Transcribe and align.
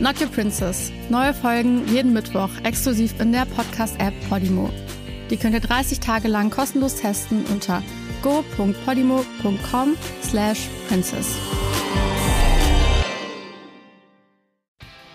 Not 0.00 0.18
Your 0.18 0.28
Princess. 0.28 0.90
Neue 1.10 1.34
Folgen 1.34 1.86
jeden 1.86 2.14
Mittwoch 2.14 2.48
exklusiv 2.64 3.20
in 3.20 3.32
der 3.32 3.44
Podcast-App 3.44 4.14
Podimo. 4.30 4.70
Die 5.28 5.36
könnt 5.36 5.52
ihr 5.52 5.60
30 5.60 6.00
Tage 6.00 6.26
lang 6.26 6.48
kostenlos 6.48 6.96
testen 6.96 7.44
unter 7.52 7.82
go.podimo.com 8.22 9.96
slash 10.22 10.68
princess. 10.88 11.36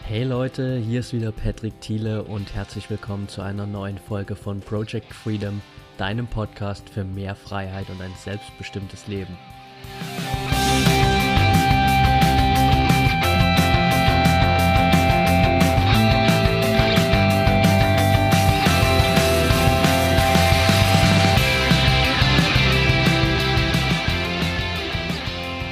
Hey 0.03 0.23
Leute, 0.23 0.77
hier 0.77 0.99
ist 0.99 1.13
wieder 1.13 1.31
Patrick 1.31 1.81
Thiele 1.81 2.23
und 2.23 2.53
herzlich 2.53 2.87
willkommen 2.91 3.27
zu 3.27 3.41
einer 3.41 3.65
neuen 3.65 3.97
Folge 3.97 4.35
von 4.35 4.59
Project 4.59 5.11
Freedom, 5.11 5.63
deinem 5.97 6.27
Podcast 6.27 6.91
für 6.91 7.03
mehr 7.03 7.33
Freiheit 7.33 7.89
und 7.89 7.99
ein 8.03 8.13
selbstbestimmtes 8.23 9.07
Leben. 9.07 9.35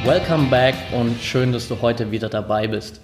Welcome 0.06 0.48
back 0.50 0.76
und 0.92 1.22
schön, 1.22 1.54
dass 1.54 1.70
du 1.70 1.82
heute 1.82 2.12
wieder 2.12 2.28
dabei 2.28 2.68
bist. 2.68 3.00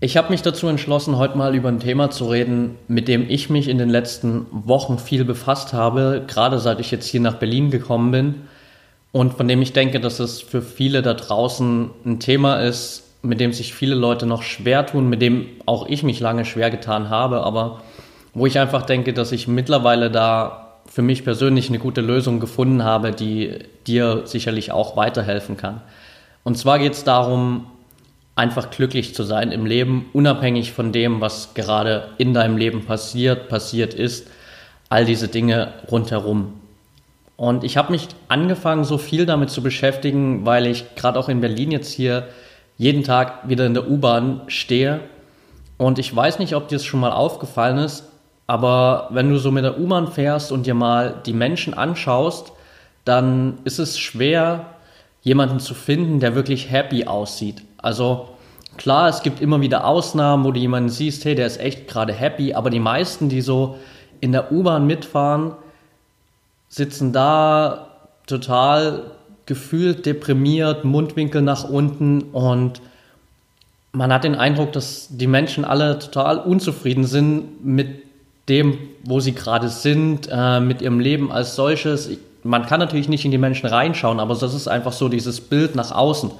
Ich 0.00 0.16
habe 0.16 0.30
mich 0.30 0.40
dazu 0.40 0.68
entschlossen, 0.68 1.18
heute 1.18 1.36
mal 1.36 1.54
über 1.54 1.68
ein 1.68 1.80
Thema 1.80 2.10
zu 2.10 2.30
reden, 2.30 2.78
mit 2.88 3.08
dem 3.08 3.28
ich 3.28 3.50
mich 3.50 3.68
in 3.68 3.76
den 3.76 3.90
letzten 3.90 4.46
Wochen 4.50 4.98
viel 4.98 5.26
befasst 5.26 5.74
habe, 5.74 6.24
gerade 6.26 6.60
seit 6.60 6.80
ich 6.80 6.90
jetzt 6.90 7.06
hier 7.08 7.20
nach 7.20 7.34
Berlin 7.34 7.70
gekommen 7.70 8.10
bin 8.10 8.34
und 9.12 9.34
von 9.34 9.46
dem 9.48 9.60
ich 9.60 9.74
denke, 9.74 10.00
dass 10.00 10.18
es 10.18 10.40
für 10.40 10.62
viele 10.62 11.02
da 11.02 11.12
draußen 11.12 11.90
ein 12.06 12.20
Thema 12.20 12.62
ist, 12.62 13.02
mit 13.20 13.38
dem 13.38 13.52
sich 13.52 13.74
viele 13.74 13.94
Leute 13.94 14.24
noch 14.24 14.42
schwer 14.42 14.86
tun, 14.86 15.10
mit 15.10 15.20
dem 15.20 15.46
auch 15.66 15.86
ich 15.88 16.04
mich 16.04 16.20
lange 16.20 16.46
schwer 16.46 16.70
getan 16.70 17.10
habe, 17.10 17.42
aber 17.42 17.82
wo 18.32 18.46
ich 18.46 18.58
einfach 18.58 18.86
denke, 18.86 19.12
dass 19.12 19.30
ich 19.30 19.46
mittlerweile 19.46 20.10
da 20.10 20.78
für 20.86 21.02
mich 21.02 21.22
persönlich 21.22 21.68
eine 21.68 21.78
gute 21.80 22.00
Lösung 22.00 22.40
gefunden 22.40 22.82
habe, 22.82 23.12
die 23.12 23.58
dir 23.86 24.22
sicherlich 24.24 24.72
auch 24.72 24.96
weiterhelfen 24.96 25.58
kann. 25.58 25.82
Und 26.44 26.56
zwar 26.56 26.78
geht 26.78 26.92
es 26.92 27.04
darum, 27.04 27.66
einfach 28.36 28.70
glücklich 28.70 29.14
zu 29.14 29.22
sein 29.22 29.50
im 29.52 29.66
Leben, 29.66 30.06
unabhängig 30.12 30.72
von 30.72 30.92
dem, 30.92 31.20
was 31.20 31.54
gerade 31.54 32.10
in 32.18 32.34
deinem 32.34 32.56
Leben 32.56 32.84
passiert, 32.84 33.48
passiert 33.48 33.94
ist, 33.94 34.28
all 34.88 35.04
diese 35.04 35.28
Dinge 35.28 35.72
rundherum. 35.90 36.60
Und 37.36 37.64
ich 37.64 37.76
habe 37.76 37.92
mich 37.92 38.08
angefangen, 38.28 38.84
so 38.84 38.98
viel 38.98 39.26
damit 39.26 39.50
zu 39.50 39.62
beschäftigen, 39.62 40.46
weil 40.46 40.66
ich 40.66 40.94
gerade 40.94 41.18
auch 41.18 41.28
in 41.28 41.40
Berlin 41.40 41.72
jetzt 41.72 41.92
hier 41.92 42.28
jeden 42.76 43.02
Tag 43.02 43.48
wieder 43.48 43.66
in 43.66 43.74
der 43.74 43.88
U-Bahn 43.88 44.42
stehe. 44.46 45.00
Und 45.78 45.98
ich 45.98 46.14
weiß 46.14 46.38
nicht, 46.38 46.54
ob 46.54 46.68
dir 46.68 46.76
das 46.76 46.84
schon 46.84 47.00
mal 47.00 47.12
aufgefallen 47.12 47.78
ist, 47.78 48.04
aber 48.46 49.08
wenn 49.10 49.30
du 49.30 49.38
so 49.38 49.50
mit 49.50 49.64
der 49.64 49.78
U-Bahn 49.78 50.08
fährst 50.08 50.52
und 50.52 50.66
dir 50.66 50.74
mal 50.74 51.20
die 51.24 51.32
Menschen 51.32 51.74
anschaust, 51.74 52.52
dann 53.04 53.58
ist 53.64 53.78
es 53.78 53.98
schwer, 53.98 54.73
jemanden 55.24 55.58
zu 55.58 55.74
finden, 55.74 56.20
der 56.20 56.36
wirklich 56.36 56.70
happy 56.70 57.06
aussieht. 57.06 57.62
Also 57.78 58.28
klar, 58.76 59.08
es 59.08 59.22
gibt 59.22 59.40
immer 59.40 59.60
wieder 59.60 59.86
Ausnahmen, 59.86 60.44
wo 60.44 60.52
du 60.52 60.60
jemanden 60.60 60.90
siehst, 60.90 61.24
hey, 61.24 61.34
der 61.34 61.46
ist 61.46 61.58
echt 61.58 61.88
gerade 61.88 62.12
happy, 62.12 62.54
aber 62.54 62.70
die 62.70 62.78
meisten, 62.78 63.28
die 63.28 63.40
so 63.40 63.76
in 64.20 64.32
der 64.32 64.52
U-Bahn 64.52 64.86
mitfahren, 64.86 65.54
sitzen 66.68 67.12
da 67.12 67.88
total 68.26 69.10
gefühlt 69.46 70.06
deprimiert, 70.06 70.84
Mundwinkel 70.84 71.42
nach 71.42 71.68
unten 71.68 72.22
und 72.32 72.80
man 73.92 74.12
hat 74.12 74.24
den 74.24 74.34
Eindruck, 74.34 74.72
dass 74.72 75.08
die 75.10 75.26
Menschen 75.26 75.64
alle 75.64 75.98
total 75.98 76.38
unzufrieden 76.38 77.04
sind 77.04 77.64
mit 77.64 78.02
dem, 78.48 78.76
wo 79.04 79.20
sie 79.20 79.32
gerade 79.32 79.68
sind, 79.68 80.28
äh, 80.30 80.60
mit 80.60 80.82
ihrem 80.82 81.00
Leben 81.00 81.30
als 81.30 81.54
solches. 81.54 82.08
Ich, 82.08 82.18
man 82.44 82.66
kann 82.66 82.78
natürlich 82.78 83.08
nicht 83.08 83.24
in 83.24 83.30
die 83.30 83.38
Menschen 83.38 83.66
reinschauen, 83.66 84.20
aber 84.20 84.34
das 84.34 84.54
ist 84.54 84.68
einfach 84.68 84.92
so 84.92 85.08
dieses 85.08 85.40
Bild 85.40 85.74
nach 85.74 85.90
außen. 85.90 86.30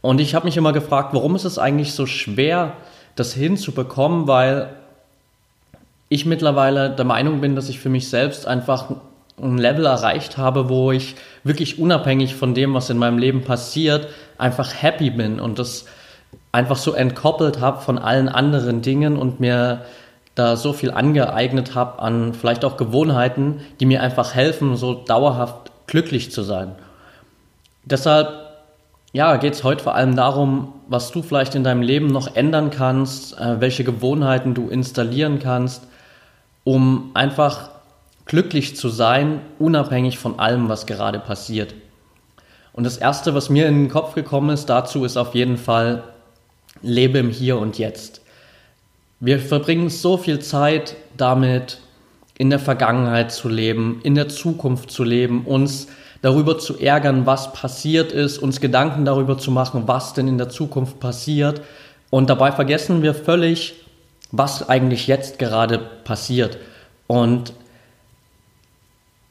Und 0.00 0.20
ich 0.20 0.34
habe 0.34 0.46
mich 0.46 0.56
immer 0.56 0.72
gefragt, 0.72 1.10
warum 1.12 1.36
ist 1.36 1.44
es 1.44 1.58
eigentlich 1.58 1.92
so 1.92 2.06
schwer, 2.06 2.72
das 3.14 3.32
hinzubekommen, 3.32 4.26
weil 4.26 4.70
ich 6.08 6.26
mittlerweile 6.26 6.90
der 6.90 7.04
Meinung 7.04 7.40
bin, 7.40 7.56
dass 7.56 7.68
ich 7.68 7.78
für 7.78 7.88
mich 7.88 8.08
selbst 8.08 8.46
einfach 8.46 8.90
ein 9.40 9.58
Level 9.58 9.86
erreicht 9.86 10.38
habe, 10.38 10.68
wo 10.68 10.92
ich 10.92 11.16
wirklich 11.42 11.78
unabhängig 11.78 12.34
von 12.34 12.54
dem, 12.54 12.74
was 12.74 12.90
in 12.90 12.98
meinem 12.98 13.18
Leben 13.18 13.42
passiert, 13.42 14.08
einfach 14.38 14.82
happy 14.82 15.10
bin 15.10 15.40
und 15.40 15.58
das 15.58 15.86
einfach 16.52 16.76
so 16.76 16.92
entkoppelt 16.92 17.60
habe 17.60 17.80
von 17.80 17.98
allen 17.98 18.28
anderen 18.28 18.80
Dingen 18.80 19.16
und 19.16 19.40
mir 19.40 19.84
da 20.34 20.56
so 20.56 20.72
viel 20.72 20.90
angeeignet 20.90 21.74
habe 21.74 22.00
an 22.00 22.34
vielleicht 22.34 22.64
auch 22.64 22.76
Gewohnheiten, 22.76 23.60
die 23.80 23.86
mir 23.86 24.02
einfach 24.02 24.34
helfen, 24.34 24.76
so 24.76 24.94
dauerhaft 24.94 25.70
glücklich 25.86 26.32
zu 26.32 26.42
sein. 26.42 26.74
Deshalb 27.84 28.44
ja, 29.14 29.36
geht 29.36 29.54
es 29.54 29.62
heute 29.62 29.84
vor 29.84 29.94
allem 29.94 30.16
darum, 30.16 30.72
was 30.88 31.12
du 31.12 31.22
vielleicht 31.22 31.54
in 31.54 31.62
deinem 31.62 31.82
Leben 31.82 32.08
noch 32.08 32.34
ändern 32.34 32.70
kannst, 32.70 33.38
äh, 33.38 33.60
welche 33.60 33.84
Gewohnheiten 33.84 34.54
du 34.54 34.68
installieren 34.68 35.38
kannst, 35.38 35.86
um 36.64 37.12
einfach 37.14 37.70
glücklich 38.26 38.76
zu 38.76 38.88
sein, 38.88 39.40
unabhängig 39.60 40.18
von 40.18 40.40
allem, 40.40 40.68
was 40.68 40.86
gerade 40.86 41.20
passiert. 41.20 41.74
Und 42.72 42.82
das 42.82 42.96
Erste, 42.96 43.36
was 43.36 43.50
mir 43.50 43.68
in 43.68 43.84
den 43.84 43.88
Kopf 43.88 44.16
gekommen 44.16 44.50
ist 44.50 44.66
dazu, 44.66 45.04
ist 45.04 45.16
auf 45.16 45.36
jeden 45.36 45.58
Fall, 45.58 46.02
lebe 46.82 47.18
im 47.18 47.30
Hier 47.30 47.58
und 47.58 47.78
Jetzt. 47.78 48.23
Wir 49.20 49.38
verbringen 49.38 49.90
so 49.90 50.16
viel 50.16 50.40
Zeit 50.40 50.96
damit, 51.16 51.78
in 52.36 52.50
der 52.50 52.58
Vergangenheit 52.58 53.32
zu 53.32 53.48
leben, 53.48 54.00
in 54.02 54.14
der 54.14 54.28
Zukunft 54.28 54.90
zu 54.90 55.04
leben, 55.04 55.44
uns 55.46 55.86
darüber 56.20 56.58
zu 56.58 56.78
ärgern, 56.78 57.26
was 57.26 57.52
passiert 57.52 58.10
ist, 58.10 58.38
uns 58.38 58.60
Gedanken 58.60 59.04
darüber 59.04 59.38
zu 59.38 59.50
machen, 59.50 59.84
was 59.86 60.14
denn 60.14 60.26
in 60.26 60.38
der 60.38 60.48
Zukunft 60.48 60.98
passiert. 60.98 61.60
Und 62.10 62.30
dabei 62.30 62.50
vergessen 62.50 63.02
wir 63.02 63.14
völlig, 63.14 63.74
was 64.32 64.68
eigentlich 64.68 65.06
jetzt 65.06 65.38
gerade 65.38 65.78
passiert. 65.78 66.58
Und 67.06 67.52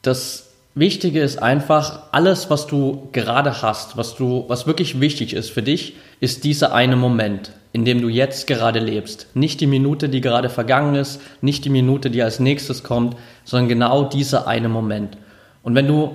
das 0.02 0.50
Wichtige 0.74 1.20
ist 1.20 1.42
einfach, 1.42 2.04
alles, 2.12 2.48
was 2.48 2.66
du 2.66 3.08
gerade 3.12 3.62
hast, 3.62 3.96
was 3.96 4.16
du, 4.16 4.44
was 4.48 4.66
wirklich 4.66 5.00
wichtig 5.00 5.34
ist 5.34 5.50
für 5.50 5.62
dich, 5.62 5.96
ist 6.20 6.44
dieser 6.44 6.72
eine 6.72 6.96
Moment 6.96 7.52
in 7.74 7.84
dem 7.84 8.00
du 8.00 8.08
jetzt 8.08 8.46
gerade 8.46 8.78
lebst. 8.78 9.26
Nicht 9.34 9.60
die 9.60 9.66
Minute, 9.66 10.08
die 10.08 10.20
gerade 10.20 10.48
vergangen 10.48 10.94
ist, 10.94 11.20
nicht 11.40 11.64
die 11.64 11.70
Minute, 11.70 12.08
die 12.08 12.22
als 12.22 12.38
nächstes 12.38 12.84
kommt, 12.84 13.16
sondern 13.44 13.68
genau 13.68 14.04
dieser 14.04 14.46
eine 14.46 14.68
Moment. 14.68 15.18
Und 15.64 15.74
wenn 15.74 15.88
du 15.88 16.14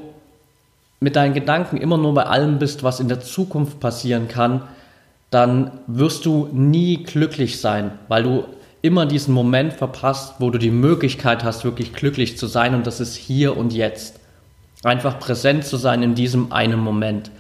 mit 1.02 1.18
deinen 1.18 1.34
Gedanken 1.34 1.76
immer 1.76 1.98
nur 1.98 2.14
bei 2.14 2.24
allem 2.24 2.60
bist, 2.60 2.82
was 2.84 3.02
in 3.02 3.10
der 3.10 3.20
Zukunft 3.20 3.82
passieren 3.82 4.30
kann, 4.30 4.62
dann 5.32 5.72
wirst 5.86 6.26
du 6.26 6.48
nie 6.54 7.04
glücklich 7.04 7.60
sein, 7.60 7.92
weil 8.08 8.24
du 8.24 8.46
immer 8.82 9.06
diesen 9.06 9.34
Moment 9.34 9.74
verpasst, 9.74 10.36
wo 10.40 10.52
du 10.52 10.60
die 10.60 10.72
Möglichkeit 10.72 11.44
hast, 11.44 11.66
wirklich 11.66 11.92
glücklich 11.92 12.38
zu 12.38 12.48
sein 12.48 12.74
und 12.74 12.88
das 12.88 13.02
ist 13.02 13.18
hier 13.18 13.58
und 13.58 13.74
jetzt. 13.74 14.18
Einfach 14.84 15.20
präsent 15.20 15.66
zu 15.66 15.76
sein 15.76 16.04
in 16.04 16.16
diesem 16.16 16.54
einen 16.54 16.80
Moment. 16.80 17.32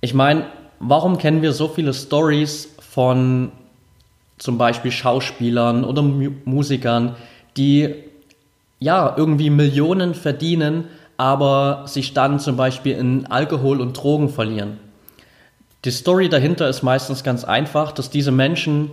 Ich 0.00 0.14
meine, 0.14 0.46
warum 0.78 1.18
kennen 1.18 1.42
wir 1.42 1.52
so 1.52 1.66
viele 1.66 1.92
Stories 1.92 2.75
von 2.96 3.52
zum 4.38 4.56
Beispiel 4.56 4.90
Schauspielern 4.90 5.84
oder 5.84 6.00
Musikern, 6.00 7.14
die 7.58 7.94
ja 8.80 9.14
irgendwie 9.18 9.50
Millionen 9.50 10.14
verdienen, 10.14 10.84
aber 11.18 11.82
sich 11.84 12.14
dann 12.14 12.40
zum 12.40 12.56
Beispiel 12.56 12.96
in 12.96 13.26
Alkohol 13.26 13.82
und 13.82 13.92
Drogen 13.92 14.30
verlieren. 14.30 14.78
Die 15.84 15.90
Story 15.90 16.30
dahinter 16.30 16.70
ist 16.70 16.82
meistens 16.82 17.22
ganz 17.22 17.44
einfach, 17.44 17.92
dass 17.92 18.08
diese 18.08 18.32
Menschen 18.32 18.92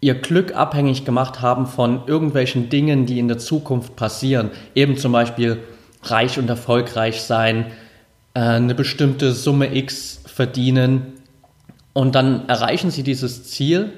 ihr 0.00 0.14
Glück 0.14 0.54
abhängig 0.54 1.04
gemacht 1.04 1.42
haben 1.42 1.66
von 1.66 2.02
irgendwelchen 2.06 2.68
Dingen, 2.68 3.04
die 3.04 3.18
in 3.18 3.26
der 3.26 3.38
Zukunft 3.38 3.96
passieren. 3.96 4.52
Eben 4.76 4.96
zum 4.96 5.10
Beispiel 5.10 5.58
reich 6.04 6.38
und 6.38 6.48
erfolgreich 6.48 7.22
sein, 7.22 7.66
äh, 8.34 8.38
eine 8.38 8.76
bestimmte 8.76 9.32
Summe 9.32 9.74
X 9.74 10.20
verdienen 10.24 11.17
und 11.98 12.14
dann 12.14 12.48
erreichen 12.48 12.92
sie 12.92 13.02
dieses 13.02 13.42
Ziel 13.42 13.92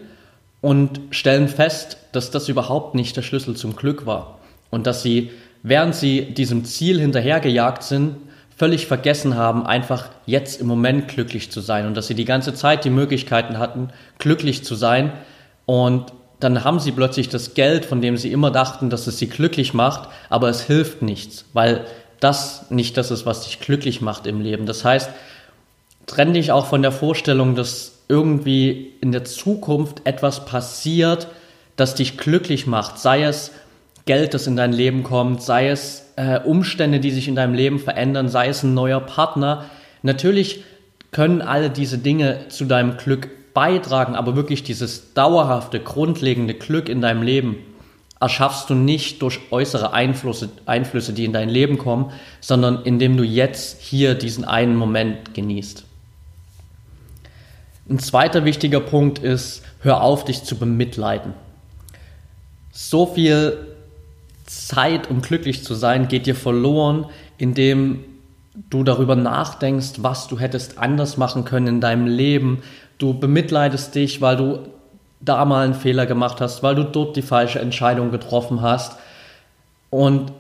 und 0.62 1.02
stellen 1.10 1.48
fest, 1.48 1.98
dass 2.12 2.30
das 2.30 2.48
überhaupt 2.48 2.94
nicht 2.94 3.14
der 3.14 3.20
Schlüssel 3.20 3.56
zum 3.56 3.76
Glück 3.76 4.06
war. 4.06 4.38
Und 4.70 4.86
dass 4.86 5.02
sie, 5.02 5.32
während 5.62 5.94
sie 5.94 6.32
diesem 6.32 6.64
Ziel 6.64 6.98
hinterhergejagt 6.98 7.82
sind, 7.82 8.16
völlig 8.56 8.86
vergessen 8.86 9.36
haben, 9.36 9.66
einfach 9.66 10.08
jetzt 10.24 10.62
im 10.62 10.66
Moment 10.66 11.08
glücklich 11.08 11.52
zu 11.52 11.60
sein 11.60 11.86
und 11.86 11.94
dass 11.94 12.06
sie 12.06 12.14
die 12.14 12.24
ganze 12.24 12.54
Zeit 12.54 12.86
die 12.86 12.90
Möglichkeiten 12.90 13.58
hatten, 13.58 13.90
glücklich 14.18 14.64
zu 14.64 14.76
sein. 14.76 15.12
Und 15.66 16.06
dann 16.38 16.64
haben 16.64 16.80
sie 16.80 16.92
plötzlich 16.92 17.28
das 17.28 17.52
Geld, 17.52 17.84
von 17.84 18.00
dem 18.00 18.16
sie 18.16 18.32
immer 18.32 18.50
dachten, 18.50 18.88
dass 18.88 19.08
es 19.08 19.18
sie 19.18 19.28
glücklich 19.28 19.74
macht, 19.74 20.08
aber 20.30 20.48
es 20.48 20.62
hilft 20.62 21.02
nichts, 21.02 21.44
weil 21.52 21.84
das 22.18 22.70
nicht 22.70 22.96
das 22.96 23.10
ist, 23.10 23.26
was 23.26 23.42
dich 23.44 23.60
glücklich 23.60 24.00
macht 24.00 24.26
im 24.26 24.40
Leben. 24.40 24.64
Das 24.64 24.86
heißt, 24.86 25.10
trenn 26.06 26.34
dich 26.34 26.52
auch 26.52 26.66
von 26.66 26.82
der 26.82 26.92
Vorstellung, 26.92 27.54
dass 27.54 28.00
irgendwie 28.08 28.92
in 29.00 29.12
der 29.12 29.24
Zukunft 29.24 30.02
etwas 30.04 30.44
passiert, 30.44 31.28
das 31.76 31.94
dich 31.94 32.18
glücklich 32.18 32.66
macht, 32.66 32.98
sei 32.98 33.22
es 33.22 33.52
Geld, 34.06 34.34
das 34.34 34.46
in 34.46 34.56
dein 34.56 34.72
Leben 34.72 35.02
kommt, 35.04 35.42
sei 35.42 35.68
es 35.68 36.12
äh, 36.16 36.40
Umstände, 36.40 37.00
die 37.00 37.10
sich 37.10 37.28
in 37.28 37.36
deinem 37.36 37.54
Leben 37.54 37.78
verändern, 37.78 38.28
sei 38.28 38.48
es 38.48 38.62
ein 38.62 38.74
neuer 38.74 39.00
Partner. 39.00 39.66
Natürlich 40.02 40.64
können 41.12 41.42
alle 41.42 41.70
diese 41.70 41.98
Dinge 41.98 42.48
zu 42.48 42.64
deinem 42.64 42.96
Glück 42.96 43.28
beitragen, 43.54 44.14
aber 44.16 44.36
wirklich 44.36 44.62
dieses 44.62 45.14
dauerhafte, 45.14 45.80
grundlegende 45.80 46.54
Glück 46.54 46.88
in 46.88 47.00
deinem 47.00 47.22
Leben 47.22 47.56
erschaffst 48.20 48.68
du 48.68 48.74
nicht 48.74 49.22
durch 49.22 49.40
äußere 49.50 49.92
Einflüsse, 49.92 50.50
Einflüsse, 50.66 51.12
die 51.12 51.24
in 51.24 51.32
dein 51.32 51.48
Leben 51.48 51.78
kommen, 51.78 52.12
sondern 52.40 52.82
indem 52.84 53.16
du 53.16 53.22
jetzt 53.22 53.80
hier 53.80 54.14
diesen 54.14 54.44
einen 54.44 54.76
Moment 54.76 55.34
genießt. 55.34 55.84
Ein 57.90 57.98
zweiter 57.98 58.44
wichtiger 58.44 58.78
Punkt 58.78 59.18
ist, 59.18 59.62
hör 59.80 60.02
auf, 60.02 60.24
dich 60.24 60.44
zu 60.44 60.56
bemitleiden. 60.56 61.34
So 62.70 63.04
viel 63.04 63.66
Zeit, 64.46 65.10
um 65.10 65.22
glücklich 65.22 65.64
zu 65.64 65.74
sein, 65.74 66.06
geht 66.06 66.26
dir 66.26 66.36
verloren, 66.36 67.06
indem 67.36 68.04
du 68.54 68.84
darüber 68.84 69.16
nachdenkst, 69.16 69.94
was 69.98 70.28
du 70.28 70.38
hättest 70.38 70.78
anders 70.78 71.16
machen 71.16 71.44
können 71.44 71.66
in 71.66 71.80
deinem 71.80 72.06
Leben. 72.06 72.62
Du 72.98 73.12
bemitleidest 73.12 73.92
dich, 73.96 74.20
weil 74.20 74.36
du 74.36 74.60
da 75.20 75.44
mal 75.44 75.64
einen 75.64 75.74
Fehler 75.74 76.06
gemacht 76.06 76.40
hast, 76.40 76.62
weil 76.62 76.76
du 76.76 76.84
dort 76.84 77.16
die 77.16 77.22
falsche 77.22 77.58
Entscheidung 77.58 78.12
getroffen 78.12 78.62
hast. 78.62 78.98
Und 79.90 80.32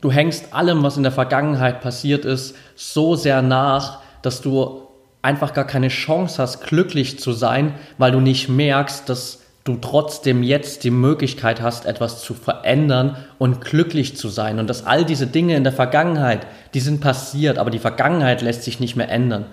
du 0.00 0.12
hängst 0.12 0.54
allem, 0.54 0.84
was 0.84 0.96
in 0.96 1.02
der 1.02 1.10
Vergangenheit 1.10 1.80
passiert 1.80 2.24
ist, 2.24 2.54
so 2.76 3.16
sehr 3.16 3.42
nach, 3.42 3.98
dass 4.22 4.40
du 4.40 4.83
einfach 5.24 5.54
gar 5.54 5.66
keine 5.66 5.88
Chance 5.88 6.40
hast, 6.40 6.60
glücklich 6.60 7.18
zu 7.18 7.32
sein, 7.32 7.74
weil 7.98 8.12
du 8.12 8.20
nicht 8.20 8.48
merkst, 8.48 9.08
dass 9.08 9.40
du 9.64 9.76
trotzdem 9.76 10.42
jetzt 10.42 10.84
die 10.84 10.90
Möglichkeit 10.90 11.62
hast, 11.62 11.86
etwas 11.86 12.22
zu 12.22 12.34
verändern 12.34 13.16
und 13.38 13.62
glücklich 13.62 14.16
zu 14.16 14.28
sein. 14.28 14.58
Und 14.58 14.68
dass 14.68 14.84
all 14.84 15.06
diese 15.06 15.26
Dinge 15.26 15.56
in 15.56 15.64
der 15.64 15.72
Vergangenheit, 15.72 16.46
die 16.74 16.80
sind 16.80 17.00
passiert, 17.00 17.58
aber 17.58 17.70
die 17.70 17.78
Vergangenheit 17.78 18.42
lässt 18.42 18.62
sich 18.62 18.78
nicht 18.78 18.94
mehr 18.94 19.08
ändern. 19.10 19.46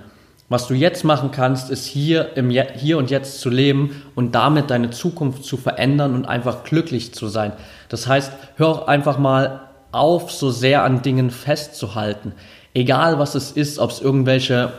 Was 0.50 0.68
du 0.68 0.74
jetzt 0.74 1.06
machen 1.06 1.32
kannst, 1.32 1.70
ist 1.70 1.86
hier 1.86 2.36
im 2.36 2.52
Je 2.52 2.66
hier 2.76 2.98
und 2.98 3.10
jetzt 3.10 3.40
zu 3.40 3.50
leben 3.50 4.04
und 4.16 4.36
damit 4.36 4.70
deine 4.70 4.90
Zukunft 4.90 5.46
zu 5.46 5.56
verändern 5.56 6.14
und 6.14 6.26
einfach 6.26 6.66
glücklich 6.66 7.14
zu 7.14 7.30
sein. 7.30 7.54
Das 7.88 8.06
heißt, 8.06 8.34
hör 8.58 8.68
auch 8.68 8.88
einfach 8.88 9.18
mal 9.18 9.62
auf, 9.94 10.30
so 10.30 10.52
sehr 10.52 10.84
an 10.84 11.02
Dingen 11.02 11.32
festzuhalten. 11.32 12.34
Egal 12.74 13.18
was 13.18 13.36
es 13.36 13.52
ist, 13.52 13.80
ob 13.80 13.92
es 13.92 14.02
irgendwelche 14.02 14.74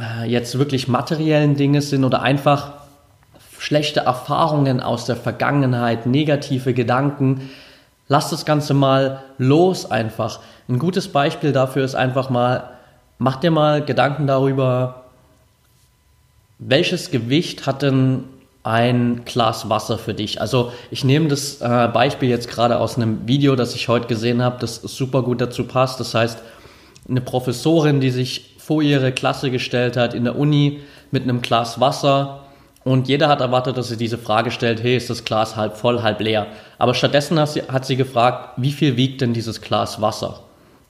äh, 0.00 0.28
jetzt 0.28 0.58
wirklich 0.58 0.88
materiellen 0.88 1.56
Dinge 1.56 1.82
sind 1.82 2.04
oder 2.04 2.22
einfach 2.22 2.72
schlechte 3.58 4.00
Erfahrungen 4.00 4.80
aus 4.80 5.06
der 5.06 5.16
Vergangenheit, 5.16 6.06
negative 6.06 6.74
Gedanken. 6.74 7.50
Lass 8.08 8.30
das 8.30 8.44
Ganze 8.44 8.74
mal 8.74 9.22
los 9.38 9.90
einfach. 9.90 10.40
Ein 10.68 10.78
gutes 10.78 11.08
Beispiel 11.08 11.52
dafür 11.52 11.84
ist 11.84 11.94
einfach 11.94 12.28
mal, 12.30 12.70
mach 13.18 13.36
dir 13.36 13.50
mal 13.50 13.84
Gedanken 13.84 14.26
darüber, 14.26 15.04
welches 16.58 17.10
Gewicht 17.10 17.66
hat 17.66 17.82
denn 17.82 18.24
ein 18.62 19.22
Glas 19.24 19.68
Wasser 19.68 19.98
für 19.98 20.14
dich? 20.14 20.40
Also 20.40 20.72
ich 20.90 21.04
nehme 21.04 21.28
das 21.28 21.60
äh, 21.60 21.88
Beispiel 21.92 22.28
jetzt 22.28 22.48
gerade 22.48 22.78
aus 22.78 22.96
einem 22.96 23.26
Video, 23.26 23.56
das 23.56 23.74
ich 23.74 23.88
heute 23.88 24.06
gesehen 24.06 24.42
habe, 24.42 24.56
das 24.60 24.76
super 24.76 25.22
gut 25.22 25.40
dazu 25.40 25.64
passt. 25.64 26.00
Das 26.00 26.14
heißt, 26.14 26.38
eine 27.08 27.20
Professorin, 27.20 28.00
die 28.00 28.10
sich 28.10 28.53
vor 28.64 28.82
ihre 28.82 29.12
Klasse 29.12 29.50
gestellt 29.50 29.96
hat 29.96 30.14
in 30.14 30.24
der 30.24 30.38
Uni 30.38 30.80
mit 31.10 31.24
einem 31.24 31.42
Glas 31.42 31.80
Wasser 31.80 32.44
und 32.82 33.08
jeder 33.08 33.28
hat 33.28 33.40
erwartet, 33.40 33.76
dass 33.76 33.88
sie 33.88 33.96
diese 33.96 34.18
Frage 34.18 34.50
stellt, 34.50 34.82
hey, 34.82 34.96
ist 34.96 35.10
das 35.10 35.24
Glas 35.24 35.56
halb 35.56 35.76
voll, 35.76 36.02
halb 36.02 36.20
leer? 36.20 36.46
Aber 36.78 36.94
stattdessen 36.94 37.38
hat 37.38 37.50
sie, 37.50 37.62
hat 37.62 37.84
sie 37.84 37.96
gefragt, 37.96 38.54
wie 38.56 38.72
viel 38.72 38.96
wiegt 38.96 39.20
denn 39.20 39.34
dieses 39.34 39.60
Glas 39.60 40.00
Wasser? 40.00 40.40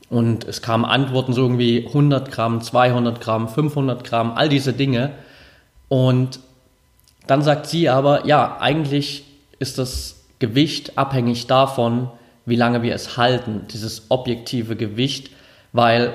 Und 0.08 0.44
es 0.44 0.62
kamen 0.62 0.84
Antworten 0.84 1.32
so 1.32 1.42
irgendwie 1.42 1.86
100 1.86 2.30
Gramm, 2.30 2.60
200 2.60 3.20
Gramm, 3.20 3.48
500 3.48 4.04
Gramm, 4.04 4.32
all 4.34 4.48
diese 4.48 4.72
Dinge. 4.72 5.12
Und 5.88 6.40
dann 7.26 7.42
sagt 7.42 7.66
sie 7.66 7.88
aber, 7.88 8.26
ja, 8.26 8.58
eigentlich 8.60 9.24
ist 9.58 9.78
das 9.78 10.24
Gewicht 10.38 10.98
abhängig 10.98 11.46
davon, 11.46 12.08
wie 12.44 12.56
lange 12.56 12.82
wir 12.82 12.94
es 12.94 13.16
halten, 13.16 13.62
dieses 13.72 14.10
objektive 14.10 14.76
Gewicht, 14.76 15.30
weil 15.72 16.12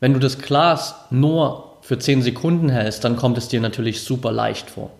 wenn 0.00 0.12
du 0.12 0.18
das 0.18 0.38
Glas 0.38 0.94
nur 1.10 1.78
für 1.80 1.98
10 1.98 2.22
Sekunden 2.22 2.68
hältst, 2.68 3.04
dann 3.04 3.16
kommt 3.16 3.38
es 3.38 3.48
dir 3.48 3.60
natürlich 3.60 4.02
super 4.02 4.32
leicht 4.32 4.70
vor. 4.70 4.90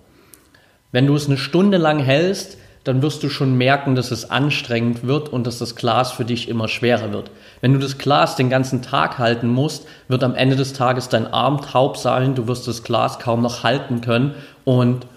Wenn 0.92 1.06
du 1.06 1.14
es 1.14 1.26
eine 1.26 1.36
Stunde 1.36 1.78
lang 1.78 1.98
hältst, 1.98 2.56
dann 2.84 3.02
wirst 3.02 3.24
du 3.24 3.28
schon 3.28 3.58
merken, 3.58 3.96
dass 3.96 4.12
es 4.12 4.30
anstrengend 4.30 5.04
wird 5.04 5.28
und 5.28 5.44
dass 5.44 5.58
das 5.58 5.74
Glas 5.74 6.12
für 6.12 6.24
dich 6.24 6.48
immer 6.48 6.68
schwerer 6.68 7.12
wird. 7.12 7.32
Wenn 7.60 7.72
du 7.72 7.80
das 7.80 7.98
Glas 7.98 8.36
den 8.36 8.48
ganzen 8.48 8.80
Tag 8.80 9.18
halten 9.18 9.48
musst, 9.48 9.88
wird 10.06 10.22
am 10.22 10.36
Ende 10.36 10.54
des 10.54 10.72
Tages 10.72 11.08
dein 11.08 11.26
Arm 11.26 11.60
taub 11.60 11.96
sein, 11.96 12.36
du 12.36 12.46
wirst 12.46 12.68
das 12.68 12.84
Glas 12.84 13.18
kaum 13.18 13.42
noch 13.42 13.64
halten 13.64 14.02
können 14.02 14.36
und 14.64 15.08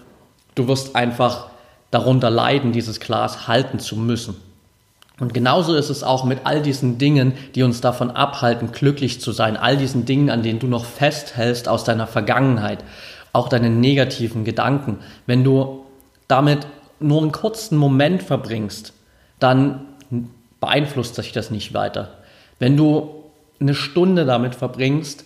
du 0.56 0.66
wirst 0.66 0.96
einfach 0.96 1.46
darunter 1.92 2.28
leiden, 2.28 2.72
dieses 2.72 2.98
Glas 2.98 3.46
halten 3.46 3.78
zu 3.78 3.96
müssen. 3.96 4.49
Und 5.20 5.34
genauso 5.34 5.74
ist 5.74 5.90
es 5.90 6.02
auch 6.02 6.24
mit 6.24 6.40
all 6.44 6.62
diesen 6.62 6.98
Dingen, 6.98 7.34
die 7.54 7.62
uns 7.62 7.80
davon 7.80 8.10
abhalten, 8.10 8.72
glücklich 8.72 9.20
zu 9.20 9.32
sein, 9.32 9.56
all 9.56 9.76
diesen 9.76 10.06
Dingen, 10.06 10.30
an 10.30 10.42
denen 10.42 10.58
du 10.58 10.66
noch 10.66 10.86
festhältst 10.86 11.68
aus 11.68 11.84
deiner 11.84 12.06
Vergangenheit 12.06 12.82
auch 13.32 13.48
deine 13.48 13.70
negativen 13.70 14.44
Gedanken. 14.44 14.98
Wenn 15.26 15.44
du 15.44 15.84
damit 16.26 16.66
nur 16.98 17.22
einen 17.22 17.32
kurzen 17.32 17.76
Moment 17.76 18.22
verbringst, 18.22 18.92
dann 19.38 19.86
beeinflusst 20.58 21.14
sich 21.14 21.32
das 21.32 21.50
nicht 21.50 21.72
weiter. 21.74 22.18
Wenn 22.58 22.76
du 22.76 23.14
eine 23.60 23.74
Stunde 23.74 24.24
damit 24.24 24.54
verbringst, 24.54 25.24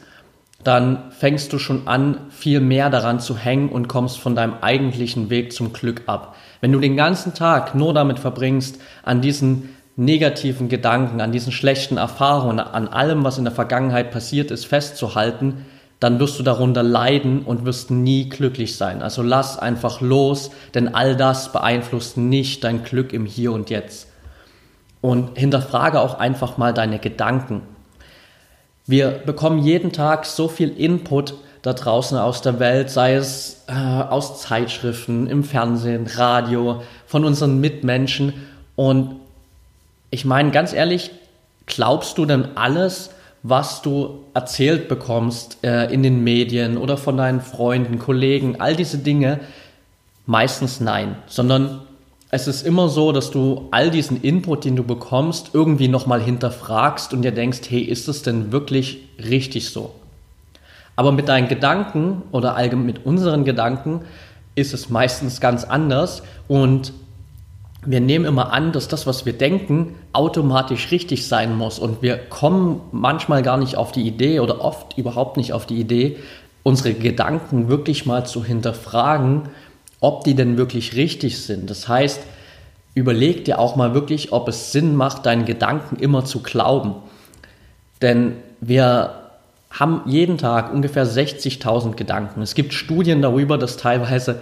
dann 0.63 1.11
fängst 1.11 1.53
du 1.53 1.59
schon 1.59 1.87
an, 1.87 2.19
viel 2.31 2.61
mehr 2.61 2.89
daran 2.89 3.21
zu 3.21 3.37
hängen 3.37 3.69
und 3.69 3.89
kommst 3.89 4.19
von 4.19 4.35
deinem 4.35 4.55
eigentlichen 4.63 5.29
Weg 5.29 5.53
zum 5.53 5.73
Glück 5.73 6.03
ab. 6.07 6.37
Wenn 6.61 6.73
du 6.73 6.81
den 6.81 6.97
ganzen 6.97 7.35
Tag 7.35 7.75
nur 7.75 7.93
damit 7.93 8.19
verbringst, 8.19 8.81
an 9.03 9.21
diesen 9.21 9.74
negativen 9.97 10.69
Gedanken, 10.69 11.21
an 11.21 11.33
diesen 11.33 11.53
schlechten 11.53 11.97
Erfahrungen, 11.97 12.61
an 12.61 12.89
allem, 12.89 13.25
was 13.25 13.39
in 13.39 13.45
der 13.45 13.53
Vergangenheit 13.53 14.11
passiert 14.11 14.51
ist, 14.51 14.67
festzuhalten, 14.67 15.65
dann 16.01 16.19
wirst 16.19 16.39
du 16.39 16.43
darunter 16.43 16.83
leiden 16.83 17.43
und 17.43 17.65
wirst 17.65 17.91
nie 17.91 18.29
glücklich 18.29 18.77
sein. 18.77 19.03
Also 19.03 19.23
lass 19.23 19.59
einfach 19.59 20.01
los, 20.01 20.51
denn 20.75 20.95
all 20.95 21.17
das 21.17 21.53
beeinflusst 21.53 22.17
nicht 22.17 22.65
dein 22.65 22.83
Glück 22.83 23.13
im 23.13 23.25
Hier 23.25 23.53
und 23.53 23.71
Jetzt. 23.71 24.09
Und 25.01 25.39
hinterfrage 25.39 26.01
auch 26.01 26.19
einfach 26.19 26.57
mal 26.59 26.75
deine 26.75 26.99
Gedanken. 26.99 27.63
Wir 28.87 29.11
bekommen 29.11 29.61
jeden 29.61 29.93
Tag 29.93 30.27
so 30.27 30.49
viel 30.49 30.71
Input 30.71 31.35
da 31.63 31.73
draußen 31.73 32.19
aus 32.19 32.43
der 32.43 32.59
Welt, 32.59 32.91
sei 32.91 33.15
es 33.15 33.65
äh, 33.69 33.73
aus 33.73 34.43
Zeitschriften, 34.43 35.27
im 35.27 35.45
Fernsehen, 35.45 36.07
Radio, 36.07 36.83
von 37.07 37.25
unseren 37.25 37.61
Mitmenschen. 37.61 38.35
Und 38.77 39.21
ich 40.15 40.25
meine 40.25 40.53
ganz 40.53 40.73
ehrlich, 40.73 41.11
glaubst 41.67 42.19
du 42.19 42.25
denn 42.25 42.57
alles, 42.57 43.11
was 43.43 43.83
du 43.83 44.21
erzählt 44.33 44.89
bekommst 44.89 45.59
äh, 45.65 45.93
in 45.93 46.05
den 46.05 46.23
Medien 46.23 46.77
oder 46.77 46.97
von 46.97 47.17
deinen 47.17 47.41
Freunden, 47.41 47.99
Kollegen, 47.99 48.61
all 48.61 48.77
diese 48.77 48.99
Dinge, 48.99 49.41
meistens 50.25 50.81
nein, 50.81 51.17
sondern 51.27 51.81
es 52.31 52.47
ist 52.47 52.63
immer 52.65 52.89
so, 52.89 53.11
dass 53.11 53.33
du 53.33 53.69
all 53.73 53.91
diesen 53.91 54.23
Input, 54.23 54.65
den 54.65 54.77
du 54.77 54.85
bekommst, 54.85 55.51
irgendwie 55.53 55.89
nochmal 55.89 56.23
hinterfragst 56.23 57.13
und 57.13 57.23
dir 57.23 57.33
denkst, 57.33 57.63
hey, 57.69 57.83
ist 57.83 58.07
es 58.07 58.23
denn 58.23 58.53
wirklich 58.53 59.01
richtig 59.19 59.71
so? 59.71 59.95
Aber 60.95 61.11
mit 61.11 61.29
deinen 61.29 61.49
Gedanken 61.49 62.23
oder 62.31 62.55
allgemein 62.55 62.87
mit 62.87 63.05
unseren 63.05 63.45
Gedanken 63.45 64.03
ist 64.55 64.75
es 64.75 64.91
meistens 64.91 65.41
ganz 65.41 65.65
anders 65.65 66.23
und 66.47 66.93
wir 67.87 68.01
nehmen 68.01 68.25
immer 68.25 68.53
an, 68.53 68.73
dass 68.73 68.89
das, 68.89 69.07
was 69.07 69.27
wir 69.27 69.33
denken, 69.33 69.95
automatisch 70.13 70.91
richtig 70.91 71.27
sein 71.27 71.57
muss. 71.57 71.79
Und 71.79 72.03
wir 72.03 72.17
kommen 72.17 72.81
manchmal 72.93 73.43
gar 73.43 73.57
nicht 73.57 73.77
auf 73.77 73.93
die 73.93 74.07
Idee 74.07 74.41
oder 74.41 74.65
oft 74.65 74.97
überhaupt 74.99 75.37
nicht 75.37 75.53
auf 75.53 75.67
die 75.67 75.79
Idee, 75.79 76.19
unsere 76.63 76.95
Gedanken 76.95 77.69
wirklich 77.69 78.07
mal 78.07 78.27
zu 78.27 78.45
hinterfragen, 78.45 79.43
ob 80.01 80.25
die 80.25 80.35
denn 80.35 80.57
wirklich 80.57 80.97
richtig 80.97 81.43
sind. 81.43 81.71
Das 81.71 81.89
heißt, 81.89 82.21
überleg 82.95 83.45
dir 83.45 83.59
auch 83.59 83.77
mal 83.77 83.95
wirklich, 83.95 84.33
ob 84.33 84.49
es 84.49 84.73
Sinn 84.73 84.97
macht, 84.97 85.27
deinen 85.27 85.45
Gedanken 85.45 85.97
immer 85.97 86.25
zu 86.25 86.43
glauben. 86.43 86.95
Denn 88.03 88.37
wir 88.61 89.15
haben 89.71 90.03
jeden 90.07 90.39
Tag 90.39 90.73
ungefähr 90.73 91.07
60.000 91.07 91.97
Gedanken. 91.97 92.43
Es 92.43 92.55
gibt 92.55 92.73
Studien 92.73 93.23
darüber, 93.23 93.59
dass 93.59 93.77
teilweise 93.77 94.41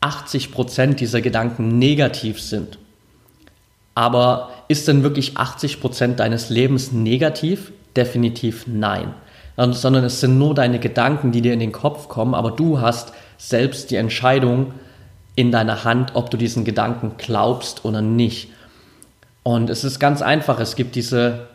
80 0.00 0.52
Prozent 0.52 1.00
dieser 1.00 1.20
Gedanken 1.20 1.78
negativ 1.78 2.40
sind. 2.40 2.78
Aber 3.94 4.50
ist 4.68 4.88
denn 4.88 5.02
wirklich 5.02 5.36
80 5.36 5.80
Prozent 5.80 6.20
deines 6.20 6.48
Lebens 6.48 6.92
negativ? 6.92 7.72
Definitiv 7.96 8.66
nein. 8.66 9.14
Sondern 9.56 10.04
es 10.04 10.20
sind 10.20 10.38
nur 10.38 10.54
deine 10.54 10.78
Gedanken, 10.78 11.32
die 11.32 11.42
dir 11.42 11.52
in 11.52 11.60
den 11.60 11.72
Kopf 11.72 12.08
kommen, 12.08 12.34
aber 12.34 12.52
du 12.52 12.80
hast 12.80 13.12
selbst 13.36 13.90
die 13.90 13.96
Entscheidung 13.96 14.72
in 15.36 15.52
deiner 15.52 15.84
Hand, 15.84 16.12
ob 16.14 16.30
du 16.30 16.36
diesen 16.36 16.64
Gedanken 16.64 17.12
glaubst 17.18 17.84
oder 17.84 18.00
nicht. 18.00 18.48
Und 19.42 19.68
es 19.68 19.84
ist 19.84 19.98
ganz 19.98 20.22
einfach. 20.22 20.60
Es 20.60 20.76
gibt 20.76 20.94
diese 20.94 21.48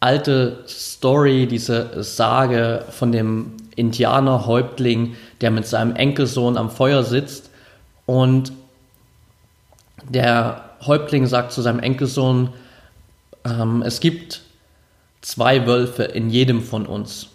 alte 0.00 0.64
Story, 0.66 1.46
diese 1.46 2.02
Sage 2.02 2.84
von 2.90 3.12
dem 3.12 3.52
Indianerhäuptling, 3.76 5.14
der 5.40 5.50
mit 5.50 5.66
seinem 5.66 5.94
Enkelsohn 5.94 6.56
am 6.56 6.70
Feuer 6.70 7.04
sitzt 7.04 7.47
und 8.08 8.52
der 10.08 10.64
Häuptling 10.80 11.26
sagt 11.26 11.52
zu 11.52 11.60
seinem 11.60 11.78
Enkelsohn, 11.78 12.54
ähm, 13.44 13.82
es 13.82 14.00
gibt 14.00 14.40
zwei 15.20 15.66
Wölfe 15.66 16.04
in 16.04 16.30
jedem 16.30 16.62
von 16.62 16.86
uns. 16.86 17.28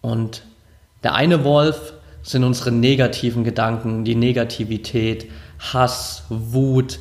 Und 0.00 0.44
der 1.02 1.16
eine 1.16 1.42
Wolf 1.42 1.92
sind 2.22 2.44
unsere 2.44 2.70
negativen 2.70 3.42
Gedanken, 3.42 4.04
die 4.04 4.14
Negativität, 4.14 5.28
Hass, 5.58 6.22
Wut, 6.28 7.00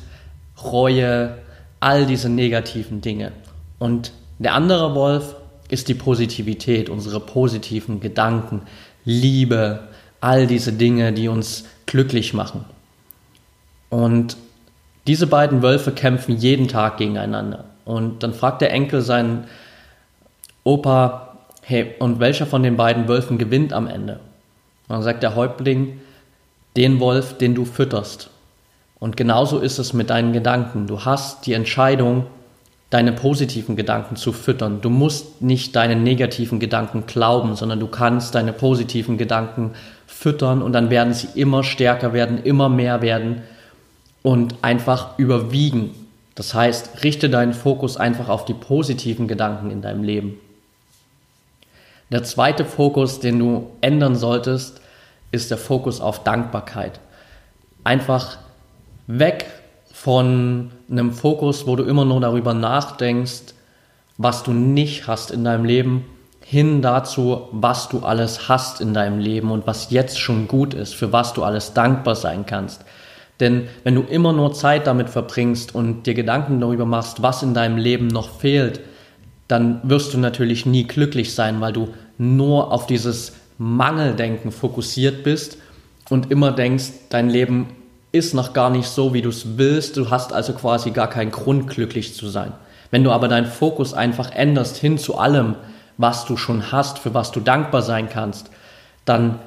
Reue, 0.64 1.38
all 1.80 2.08
diese 2.08 2.28
negativen 2.28 3.02
Dinge. 3.02 3.34
Und 3.78 4.14
der 4.40 4.56
andere 4.56 4.96
Wolf 4.96 5.36
ist 5.70 5.90
die 5.90 5.94
Positivität, 5.94 6.90
unsere 6.90 7.20
positiven 7.20 8.00
Gedanken, 8.00 8.64
Liebe, 9.06 9.90
all 10.22 10.48
diese 10.48 10.74
Dinge, 10.74 11.14
die 11.14 11.28
uns 11.28 11.66
glücklich 11.86 12.34
machen. 12.34 12.66
Und 13.90 14.38
diese 15.08 15.28
beiden 15.28 15.62
Wölfe 15.62 15.92
kämpfen 15.92 16.38
jeden 16.38 16.68
Tag 16.68 16.98
gegeneinander. 16.98 17.66
Und 17.86 18.22
dann 18.24 18.34
fragt 18.34 18.62
der 18.62 18.72
Enkel 18.72 19.02
seinen 19.02 19.46
Opa, 20.64 21.38
hey, 21.64 21.96
und 22.00 22.20
welcher 22.20 22.46
von 22.46 22.62
den 22.62 22.78
beiden 22.78 23.08
Wölfen 23.08 23.38
gewinnt 23.38 23.74
am 23.74 23.88
Ende? 23.88 24.20
Und 24.88 24.96
dann 24.96 25.02
sagt 25.02 25.24
der 25.24 25.36
Häuptling, 25.36 26.00
den 26.78 27.00
Wolf, 27.00 27.38
den 27.38 27.56
du 27.56 27.66
fütterst. 27.66 28.30
Und 29.00 29.18
genauso 29.18 29.60
ist 29.60 29.80
es 29.80 29.94
mit 29.94 30.10
deinen 30.10 30.34
Gedanken. 30.34 30.86
Du 30.86 31.06
hast 31.06 31.46
die 31.48 31.54
Entscheidung, 31.54 32.28
deine 32.90 33.12
positiven 33.12 33.76
Gedanken 33.76 34.16
zu 34.16 34.34
füttern. 34.34 34.82
Du 34.82 34.90
musst 34.90 35.42
nicht 35.42 35.76
deinen 35.76 36.04
negativen 36.04 36.60
Gedanken 36.60 37.06
glauben, 37.06 37.56
sondern 37.56 37.80
du 37.80 37.88
kannst 37.88 38.36
deine 38.36 38.52
positiven 38.52 39.18
Gedanken 39.18 39.72
füttern 40.08 40.62
und 40.62 40.74
dann 40.74 40.90
werden 40.90 41.14
sie 41.14 41.28
immer 41.40 41.64
stärker 41.64 42.14
werden, 42.14 42.44
immer 42.44 42.68
mehr 42.68 43.02
werden 43.02 43.44
und 44.22 44.56
einfach 44.62 45.18
überwiegen. 45.18 45.92
Das 46.36 46.54
heißt, 46.54 47.04
richte 47.04 47.30
deinen 47.30 47.54
Fokus 47.54 47.98
einfach 47.98 48.30
auf 48.30 48.46
die 48.46 48.54
positiven 48.54 49.28
Gedanken 49.28 49.72
in 49.72 49.82
deinem 49.82 50.04
Leben. 50.04 50.40
Der 52.12 52.24
zweite 52.24 52.66
Fokus, 52.66 53.20
den 53.20 53.40
du 53.40 53.70
ändern 53.82 54.16
solltest, 54.16 54.82
ist 55.32 55.52
der 55.52 55.58
Fokus 55.58 56.02
auf 56.02 56.24
Dankbarkeit. 56.24 57.00
Einfach 57.84 58.38
weg 59.06 59.46
von 59.94 60.72
einem 60.90 61.14
Fokus, 61.14 61.68
wo 61.68 61.76
du 61.76 61.84
immer 61.84 62.06
nur 62.06 62.22
darüber 62.22 62.54
nachdenkst, 62.54 63.54
was 64.18 64.44
du 64.44 64.52
nicht 64.52 65.08
hast 65.08 65.32
in 65.32 65.44
deinem 65.44 65.66
Leben, 65.66 66.06
hin 66.42 66.82
dazu, 66.82 67.48
was 67.52 67.90
du 67.90 68.00
alles 68.00 68.50
hast 68.50 68.82
in 68.82 68.94
deinem 68.94 69.20
Leben 69.20 69.52
und 69.52 69.68
was 69.68 69.92
jetzt 69.92 70.20
schon 70.20 70.48
gut 70.48 70.74
ist, 70.74 70.96
für 70.96 71.14
was 71.14 71.34
du 71.34 71.44
alles 71.44 71.74
dankbar 71.74 72.16
sein 72.16 72.46
kannst. 72.46 72.84
Denn 73.40 73.68
wenn 73.84 73.96
du 73.96 74.02
immer 74.02 74.34
nur 74.34 74.54
Zeit 74.54 74.88
damit 74.88 75.10
verbringst 75.10 75.74
und 75.74 76.04
dir 76.04 76.14
Gedanken 76.14 76.60
darüber 76.60 76.86
machst, 76.86 77.22
was 77.22 77.42
in 77.42 77.54
deinem 77.54 77.78
Leben 77.78 78.08
noch 78.08 78.40
fehlt, 78.40 78.82
dann 79.48 79.80
wirst 79.84 80.14
du 80.14 80.18
natürlich 80.18 80.66
nie 80.66 80.84
glücklich 80.84 81.34
sein, 81.34 81.62
weil 81.62 81.74
du 81.74 81.90
nur 82.18 82.72
auf 82.72 82.86
dieses 82.86 83.34
Mangeldenken 83.58 84.52
fokussiert 84.52 85.24
bist 85.24 85.58
und 86.10 86.32
immer 86.32 86.52
denkst, 86.52 86.92
dein 87.10 87.30
Leben 87.30 87.68
ist 88.12 88.34
noch 88.34 88.54
gar 88.54 88.70
nicht 88.70 88.88
so, 88.88 89.14
wie 89.14 89.22
du 89.22 89.30
es 89.30 89.58
willst. 89.58 89.98
Du 89.98 90.10
hast 90.10 90.34
also 90.34 90.54
quasi 90.54 90.92
gar 90.92 91.10
keinen 91.10 91.32
Grund, 91.32 91.68
glücklich 91.68 92.16
zu 92.16 92.28
sein. 92.28 92.54
Wenn 92.92 93.04
du 93.04 93.12
aber 93.12 93.28
deinen 93.28 93.46
Fokus 93.46 93.94
einfach 93.94 94.32
änderst 94.32 94.78
hin 94.78 94.98
zu 94.98 95.18
allem, 95.18 95.56
was 95.98 96.26
du 96.26 96.38
schon 96.38 96.72
hast, 96.72 97.00
für 97.00 97.14
was 97.14 97.32
du 97.32 97.40
dankbar 97.40 97.82
sein 97.82 98.10
kannst, 98.10 98.50
dann 99.06 99.40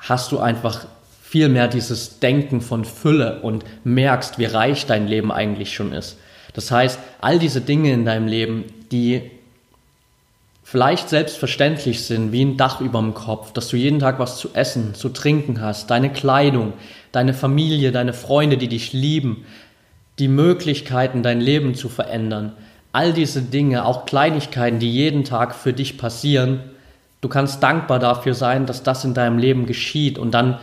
hast 0.00 0.32
du 0.32 0.38
einfach 0.38 0.86
viel 1.32 1.48
mehr 1.48 1.66
dieses 1.66 2.18
Denken 2.18 2.60
von 2.60 2.84
Fülle 2.84 3.40
und 3.40 3.64
merkst, 3.84 4.38
wie 4.38 4.44
reich 4.44 4.84
dein 4.84 5.08
Leben 5.08 5.32
eigentlich 5.32 5.72
schon 5.72 5.94
ist. 5.94 6.18
Das 6.52 6.70
heißt, 6.70 6.98
all 7.22 7.38
diese 7.38 7.62
Dinge 7.62 7.90
in 7.90 8.04
deinem 8.04 8.26
Leben, 8.26 8.64
die 8.90 9.30
vielleicht 10.62 11.08
selbstverständlich 11.08 12.04
sind, 12.04 12.32
wie 12.32 12.44
ein 12.44 12.58
Dach 12.58 12.82
über 12.82 13.00
dem 13.00 13.14
Kopf, 13.14 13.50
dass 13.54 13.68
du 13.68 13.78
jeden 13.78 13.98
Tag 13.98 14.18
was 14.18 14.36
zu 14.36 14.50
essen, 14.52 14.94
zu 14.94 15.08
trinken 15.08 15.62
hast, 15.62 15.90
deine 15.90 16.12
Kleidung, 16.12 16.74
deine 17.12 17.32
Familie, 17.32 17.92
deine 17.92 18.12
Freunde, 18.12 18.58
die 18.58 18.68
dich 18.68 18.92
lieben, 18.92 19.46
die 20.18 20.28
Möglichkeiten, 20.28 21.22
dein 21.22 21.40
Leben 21.40 21.74
zu 21.74 21.88
verändern. 21.88 22.52
All 22.92 23.14
diese 23.14 23.40
Dinge, 23.40 23.86
auch 23.86 24.04
Kleinigkeiten, 24.04 24.80
die 24.80 24.92
jeden 24.92 25.24
Tag 25.24 25.54
für 25.54 25.72
dich 25.72 25.96
passieren, 25.96 26.60
du 27.22 27.30
kannst 27.30 27.62
dankbar 27.62 28.00
dafür 28.00 28.34
sein, 28.34 28.66
dass 28.66 28.82
das 28.82 29.06
in 29.06 29.14
deinem 29.14 29.38
Leben 29.38 29.64
geschieht 29.64 30.18
und 30.18 30.32
dann 30.34 30.58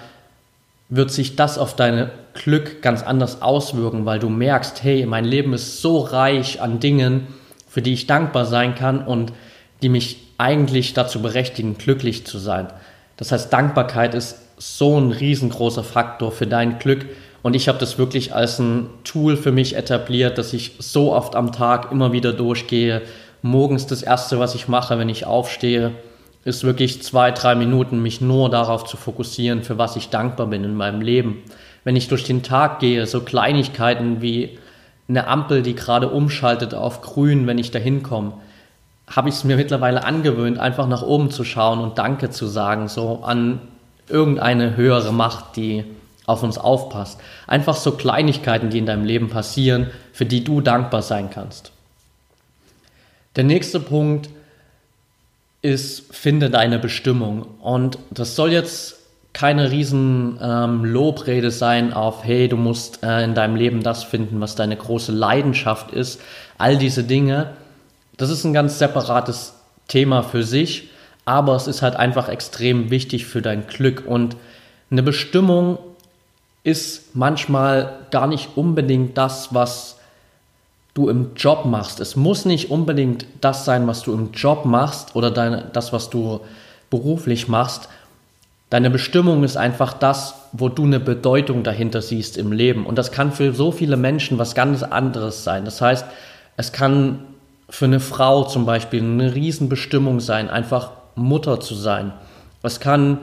wird 0.90 1.12
sich 1.12 1.36
das 1.36 1.58
auf 1.58 1.76
dein 1.76 2.10
Glück 2.34 2.82
ganz 2.82 3.04
anders 3.04 3.42
auswirken, 3.42 4.06
weil 4.06 4.20
du 4.20 4.30
merkst, 4.30 4.84
hey, 4.84 5.06
mein 5.06 5.26
Leben 5.26 5.54
ist 5.54 5.82
so 5.82 6.00
reich 6.00 6.62
an 6.62 6.80
Dingen, 6.80 7.28
für 7.68 7.82
die 7.82 7.94
ich 7.94 8.08
dankbar 8.08 8.46
sein 8.46 8.76
kann 8.76 9.06
und 9.06 9.32
die 9.82 9.90
mich 9.90 10.18
eigentlich 10.38 10.94
dazu 10.94 11.22
berechtigen, 11.22 11.78
glücklich 11.78 12.26
zu 12.26 12.40
sein. 12.40 12.68
Das 13.18 13.32
heißt, 13.32 13.54
Dankbarkeit 13.54 14.16
ist 14.16 14.40
so 14.58 15.00
ein 15.00 15.12
riesengroßer 15.12 15.84
Faktor 15.84 16.32
für 16.32 16.48
dein 16.48 16.80
Glück. 16.80 17.06
Und 17.42 17.56
ich 17.56 17.68
habe 17.68 17.78
das 17.78 17.98
wirklich 17.98 18.34
als 18.34 18.60
ein 18.60 18.90
Tool 19.04 19.38
für 19.38 19.52
mich 19.52 19.76
etabliert, 19.76 20.38
dass 20.38 20.54
ich 20.54 20.74
so 20.80 21.14
oft 21.14 21.36
am 21.36 21.52
Tag 21.52 21.92
immer 21.92 22.12
wieder 22.12 22.34
durchgehe. 22.34 23.02
Morgens 23.42 23.88
das 23.88 24.02
Erste, 24.02 24.40
was 24.40 24.56
ich 24.56 24.68
mache, 24.68 24.98
wenn 24.98 25.08
ich 25.08 25.26
aufstehe, 25.26 25.92
ist 26.50 26.64
wirklich 26.64 27.02
zwei, 27.02 27.32
drei 27.32 27.56
Minuten, 27.56 28.02
mich 28.02 28.20
nur 28.20 28.50
darauf 28.50 28.86
zu 28.86 28.98
fokussieren, 28.98 29.64
für 29.64 29.78
was 29.78 29.96
ich 29.96 30.10
dankbar 30.10 30.48
bin 30.48 30.64
in 30.64 30.76
meinem 30.76 31.02
Leben. 31.02 31.44
Wenn 31.84 31.96
ich 31.96 32.08
durch 32.08 32.24
den 32.24 32.44
Tag 32.44 32.80
gehe, 32.80 33.06
so 33.06 33.22
Kleinigkeiten 33.22 34.22
wie 34.22 34.58
eine 35.08 35.28
Ampel, 35.28 35.62
die 35.62 35.76
gerade 35.76 36.10
umschaltet 36.10 36.74
auf 36.74 37.02
grün, 37.02 37.48
wenn 37.48 37.58
ich 37.58 37.72
da 37.72 37.80
hinkomme, 37.80 38.34
habe 39.10 39.30
ich 39.30 39.36
es 39.36 39.44
mir 39.44 39.56
mittlerweile 39.56 40.04
angewöhnt, 40.04 40.60
einfach 40.60 40.88
nach 40.88 41.02
oben 41.02 41.32
zu 41.32 41.44
schauen 41.44 41.80
und 41.80 41.98
Danke 41.98 42.30
zu 42.30 42.46
sagen, 42.46 42.90
so 42.90 43.22
an 43.24 43.62
irgendeine 44.08 44.76
höhere 44.76 45.14
Macht, 45.14 45.56
die 45.56 45.84
auf 46.26 46.44
uns 46.44 46.58
aufpasst. 46.58 47.20
Einfach 47.48 47.76
so 47.76 47.94
Kleinigkeiten, 47.94 48.70
die 48.70 48.78
in 48.78 48.86
deinem 48.86 49.06
Leben 49.06 49.30
passieren, 49.30 49.88
für 50.14 50.26
die 50.26 50.44
du 50.44 50.62
dankbar 50.62 51.02
sein 51.02 51.30
kannst. 51.32 51.72
Der 53.36 53.44
nächste 53.44 53.80
Punkt 53.80 54.30
ist, 55.62 56.14
finde 56.16 56.50
deine 56.50 56.80
Bestimmung. 56.80 57.46
Und 57.60 57.98
das 58.12 58.36
soll 58.36 58.52
jetzt 58.52 58.98
keine 59.34 59.72
riesen 59.72 60.40
ähm, 60.42 60.84
Lobrede 60.86 61.52
sein 61.52 61.94
auf, 61.94 62.24
hey, 62.24 62.48
du 62.48 62.58
musst 62.58 63.04
äh, 63.04 63.24
in 63.24 63.36
deinem 63.36 63.56
Leben 63.56 63.84
das 63.84 64.04
finden, 64.04 64.42
was 64.42 64.56
deine 64.56 64.76
große 64.76 65.12
Leidenschaft 65.12 65.92
ist. 65.92 66.20
All 66.58 66.78
diese 66.78 67.04
Dinge, 67.04 67.52
das 68.18 68.30
ist 68.30 68.44
ein 68.44 68.54
ganz 68.54 68.80
separates 68.80 69.54
Thema 69.88 70.24
für 70.24 70.44
sich, 70.44 70.90
aber 71.26 71.56
es 71.56 71.68
ist 71.68 71.82
halt 71.82 71.96
einfach 71.96 72.28
extrem 72.28 72.90
wichtig 72.90 73.26
für 73.26 73.42
dein 73.42 73.68
Glück 73.68 74.04
und 74.06 74.36
eine 74.92 75.04
Bestimmung 75.04 75.78
ist 76.64 77.16
manchmal 77.16 78.00
gar 78.12 78.28
nicht 78.28 78.58
unbedingt 78.58 79.18
das, 79.18 79.54
was 79.54 79.99
du 81.00 81.10
im 81.10 81.32
Job 81.36 81.66
machst. 81.66 82.02
Es 82.02 82.18
muss 82.18 82.44
nicht 82.44 82.70
unbedingt 82.70 83.26
das 83.40 83.64
sein, 83.64 83.88
was 83.88 84.02
du 84.02 84.14
im 84.14 84.32
Job 84.34 84.66
machst 84.66 85.16
oder 85.16 85.32
deine, 85.32 85.70
das, 85.72 85.94
was 85.94 86.10
du 86.10 86.42
beruflich 86.90 87.48
machst. 87.48 87.88
Deine 88.70 88.90
Bestimmung 88.90 89.44
ist 89.44 89.56
einfach 89.56 89.94
das, 89.94 90.36
wo 90.52 90.68
du 90.68 90.84
eine 90.84 91.00
Bedeutung 91.00 91.64
dahinter 91.64 92.02
siehst 92.02 92.38
im 92.38 92.52
Leben. 92.52 92.86
Und 92.86 92.98
das 92.98 93.12
kann 93.12 93.32
für 93.32 93.54
so 93.54 93.72
viele 93.72 93.96
Menschen 93.96 94.38
was 94.38 94.56
ganz 94.56 94.84
anderes 94.84 95.46
sein. 95.46 95.64
Das 95.64 95.80
heißt, 95.82 96.06
es 96.58 96.72
kann 96.74 97.20
für 97.70 97.86
eine 97.86 98.02
Frau 98.02 98.44
zum 98.44 98.66
Beispiel 98.66 99.02
eine 99.02 99.34
Riesenbestimmung 99.34 100.20
sein, 100.20 100.50
einfach 100.50 100.92
Mutter 101.16 101.62
zu 101.62 101.76
sein. 101.76 102.12
Es 102.62 102.82
kann, 102.82 103.20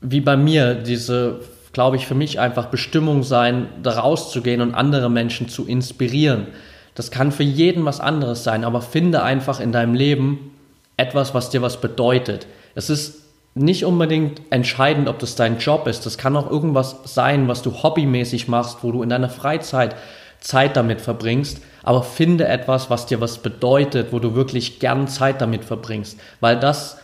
wie 0.00 0.20
bei 0.20 0.36
mir, 0.36 0.74
diese 0.74 1.40
glaube 1.72 1.96
ich, 1.96 2.06
für 2.06 2.14
mich 2.14 2.40
einfach 2.40 2.66
Bestimmung 2.66 3.22
sein, 3.22 3.68
da 3.82 3.92
rauszugehen 3.92 4.60
und 4.60 4.74
andere 4.74 5.08
Menschen 5.08 5.48
zu 5.48 5.66
inspirieren. 5.66 6.48
Das 6.94 7.10
kann 7.10 7.32
für 7.32 7.42
jeden 7.42 7.84
was 7.84 8.00
anderes 8.00 8.44
sein, 8.44 8.64
aber 8.64 8.82
finde 8.82 9.22
einfach 9.22 9.60
in 9.60 9.72
deinem 9.72 9.94
Leben 9.94 10.56
etwas, 10.96 11.34
was 11.34 11.50
dir 11.50 11.62
was 11.62 11.80
bedeutet. 11.80 12.46
Es 12.74 12.90
ist 12.90 13.20
nicht 13.54 13.84
unbedingt 13.84 14.42
entscheidend, 14.50 15.08
ob 15.08 15.18
das 15.18 15.34
dein 15.34 15.58
Job 15.58 15.86
ist. 15.86 16.06
Das 16.06 16.18
kann 16.18 16.36
auch 16.36 16.50
irgendwas 16.50 16.96
sein, 17.04 17.48
was 17.48 17.62
du 17.62 17.82
hobbymäßig 17.82 18.48
machst, 18.48 18.78
wo 18.82 18.92
du 18.92 19.02
in 19.02 19.08
deiner 19.08 19.28
Freizeit 19.28 19.96
Zeit 20.40 20.76
damit 20.76 21.00
verbringst. 21.00 21.60
Aber 21.82 22.02
finde 22.02 22.46
etwas, 22.46 22.90
was 22.90 23.06
dir 23.06 23.20
was 23.20 23.38
bedeutet, 23.38 24.12
wo 24.12 24.18
du 24.18 24.34
wirklich 24.34 24.78
gern 24.78 25.08
Zeit 25.08 25.40
damit 25.40 25.64
verbringst. 25.64 26.18
Weil 26.40 26.58
das 26.58 26.98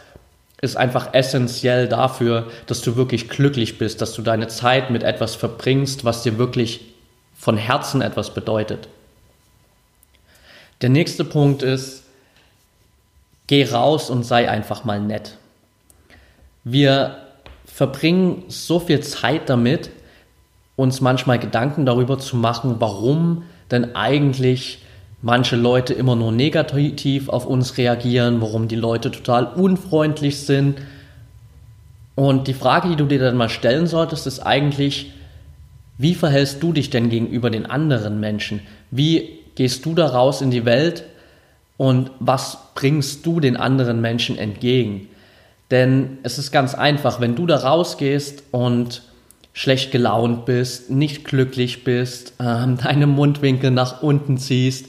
ist 0.60 0.76
einfach 0.76 1.12
essentiell 1.12 1.88
dafür, 1.88 2.46
dass 2.66 2.80
du 2.80 2.96
wirklich 2.96 3.28
glücklich 3.28 3.78
bist, 3.78 4.00
dass 4.00 4.14
du 4.14 4.22
deine 4.22 4.48
Zeit 4.48 4.90
mit 4.90 5.02
etwas 5.02 5.34
verbringst, 5.34 6.04
was 6.04 6.22
dir 6.22 6.38
wirklich 6.38 6.94
von 7.36 7.56
Herzen 7.56 8.00
etwas 8.00 8.32
bedeutet. 8.32 8.88
Der 10.82 10.90
nächste 10.90 11.24
Punkt 11.24 11.62
ist, 11.62 12.04
geh 13.46 13.64
raus 13.64 14.10
und 14.10 14.24
sei 14.24 14.50
einfach 14.50 14.84
mal 14.84 15.00
nett. 15.00 15.38
Wir 16.64 17.16
verbringen 17.64 18.44
so 18.48 18.78
viel 18.78 19.00
Zeit 19.00 19.48
damit, 19.48 19.90
uns 20.76 21.00
manchmal 21.00 21.38
Gedanken 21.38 21.86
darüber 21.86 22.18
zu 22.18 22.36
machen, 22.36 22.76
warum 22.78 23.44
denn 23.70 23.96
eigentlich 23.96 24.82
manche 25.22 25.56
Leute 25.56 25.94
immer 25.94 26.14
nur 26.14 26.32
negativ 26.32 27.28
auf 27.28 27.46
uns 27.46 27.78
reagieren, 27.78 28.40
warum 28.42 28.68
die 28.68 28.76
Leute 28.76 29.10
total 29.10 29.46
unfreundlich 29.46 30.40
sind. 30.40 30.78
Und 32.14 32.48
die 32.48 32.54
Frage, 32.54 32.90
die 32.90 32.96
du 32.96 33.06
dir 33.06 33.18
dann 33.18 33.36
mal 33.36 33.48
stellen 33.48 33.86
solltest, 33.86 34.26
ist 34.26 34.40
eigentlich, 34.40 35.12
wie 35.96 36.14
verhältst 36.14 36.62
du 36.62 36.72
dich 36.72 36.90
denn 36.90 37.08
gegenüber 37.08 37.48
den 37.48 37.66
anderen 37.66 38.20
Menschen? 38.20 38.60
Wie 38.90 39.38
gehst 39.56 39.84
du 39.84 39.94
da 39.94 40.06
raus 40.06 40.40
in 40.40 40.50
die 40.50 40.64
Welt 40.64 41.04
und 41.76 42.10
was 42.20 42.58
bringst 42.74 43.26
du 43.26 43.40
den 43.40 43.56
anderen 43.56 44.00
Menschen 44.00 44.38
entgegen? 44.38 45.08
Denn 45.70 46.18
es 46.22 46.38
ist 46.38 46.52
ganz 46.52 46.74
einfach, 46.74 47.20
wenn 47.20 47.34
du 47.34 47.46
da 47.46 47.56
rausgehst 47.56 48.44
und 48.52 49.02
schlecht 49.52 49.90
gelaunt 49.90 50.44
bist, 50.44 50.90
nicht 50.90 51.24
glücklich 51.24 51.82
bist, 51.82 52.34
äh, 52.38 52.66
deine 52.82 53.06
Mundwinkel 53.06 53.70
nach 53.70 54.02
unten 54.02 54.38
ziehst, 54.38 54.86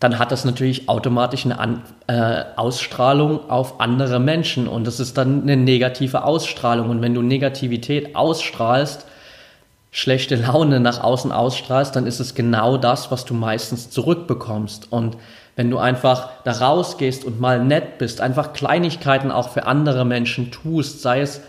dann 0.00 0.18
hat 0.18 0.32
das 0.32 0.46
natürlich 0.46 0.88
automatisch 0.88 1.44
eine 1.44 1.58
An 1.58 1.82
äh, 2.06 2.44
Ausstrahlung 2.56 3.50
auf 3.50 3.80
andere 3.80 4.18
Menschen 4.18 4.66
und 4.66 4.86
das 4.86 4.98
ist 4.98 5.18
dann 5.18 5.42
eine 5.42 5.58
negative 5.58 6.24
Ausstrahlung. 6.24 6.88
Und 6.88 7.02
wenn 7.02 7.14
du 7.14 7.20
Negativität 7.20 8.16
ausstrahlst, 8.16 9.06
schlechte 9.90 10.36
Laune 10.36 10.80
nach 10.80 11.02
außen 11.02 11.32
ausstrahlst, 11.32 11.96
dann 11.96 12.06
ist 12.06 12.20
es 12.20 12.34
genau 12.34 12.76
das, 12.76 13.10
was 13.10 13.24
du 13.24 13.34
meistens 13.34 13.90
zurückbekommst. 13.90 14.92
Und 14.92 15.16
wenn 15.56 15.70
du 15.70 15.78
einfach 15.78 16.30
da 16.44 16.52
rausgehst 16.52 17.24
und 17.24 17.40
mal 17.40 17.64
nett 17.64 17.98
bist, 17.98 18.20
einfach 18.20 18.52
Kleinigkeiten 18.52 19.30
auch 19.30 19.50
für 19.50 19.66
andere 19.66 20.04
Menschen 20.04 20.50
tust, 20.50 21.02
sei 21.02 21.20
es 21.20 21.40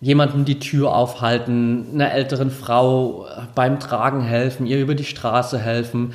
jemandem 0.00 0.44
die 0.44 0.58
Tür 0.58 0.94
aufhalten, 0.94 1.86
einer 1.92 2.12
älteren 2.12 2.50
Frau 2.50 3.26
beim 3.54 3.80
Tragen 3.80 4.22
helfen, 4.22 4.66
ihr 4.66 4.78
über 4.78 4.94
die 4.94 5.04
Straße 5.04 5.58
helfen, 5.58 6.14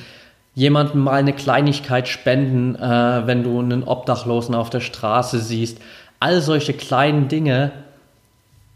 jemandem 0.55 1.01
mal 1.01 1.19
eine 1.19 1.33
Kleinigkeit 1.33 2.07
spenden, 2.07 2.75
äh, 2.75 3.27
wenn 3.27 3.43
du 3.43 3.59
einen 3.59 3.83
Obdachlosen 3.83 4.55
auf 4.55 4.69
der 4.69 4.81
Straße 4.81 5.39
siehst. 5.39 5.79
All 6.19 6.41
solche 6.41 6.73
kleinen 6.73 7.27
Dinge 7.27 7.71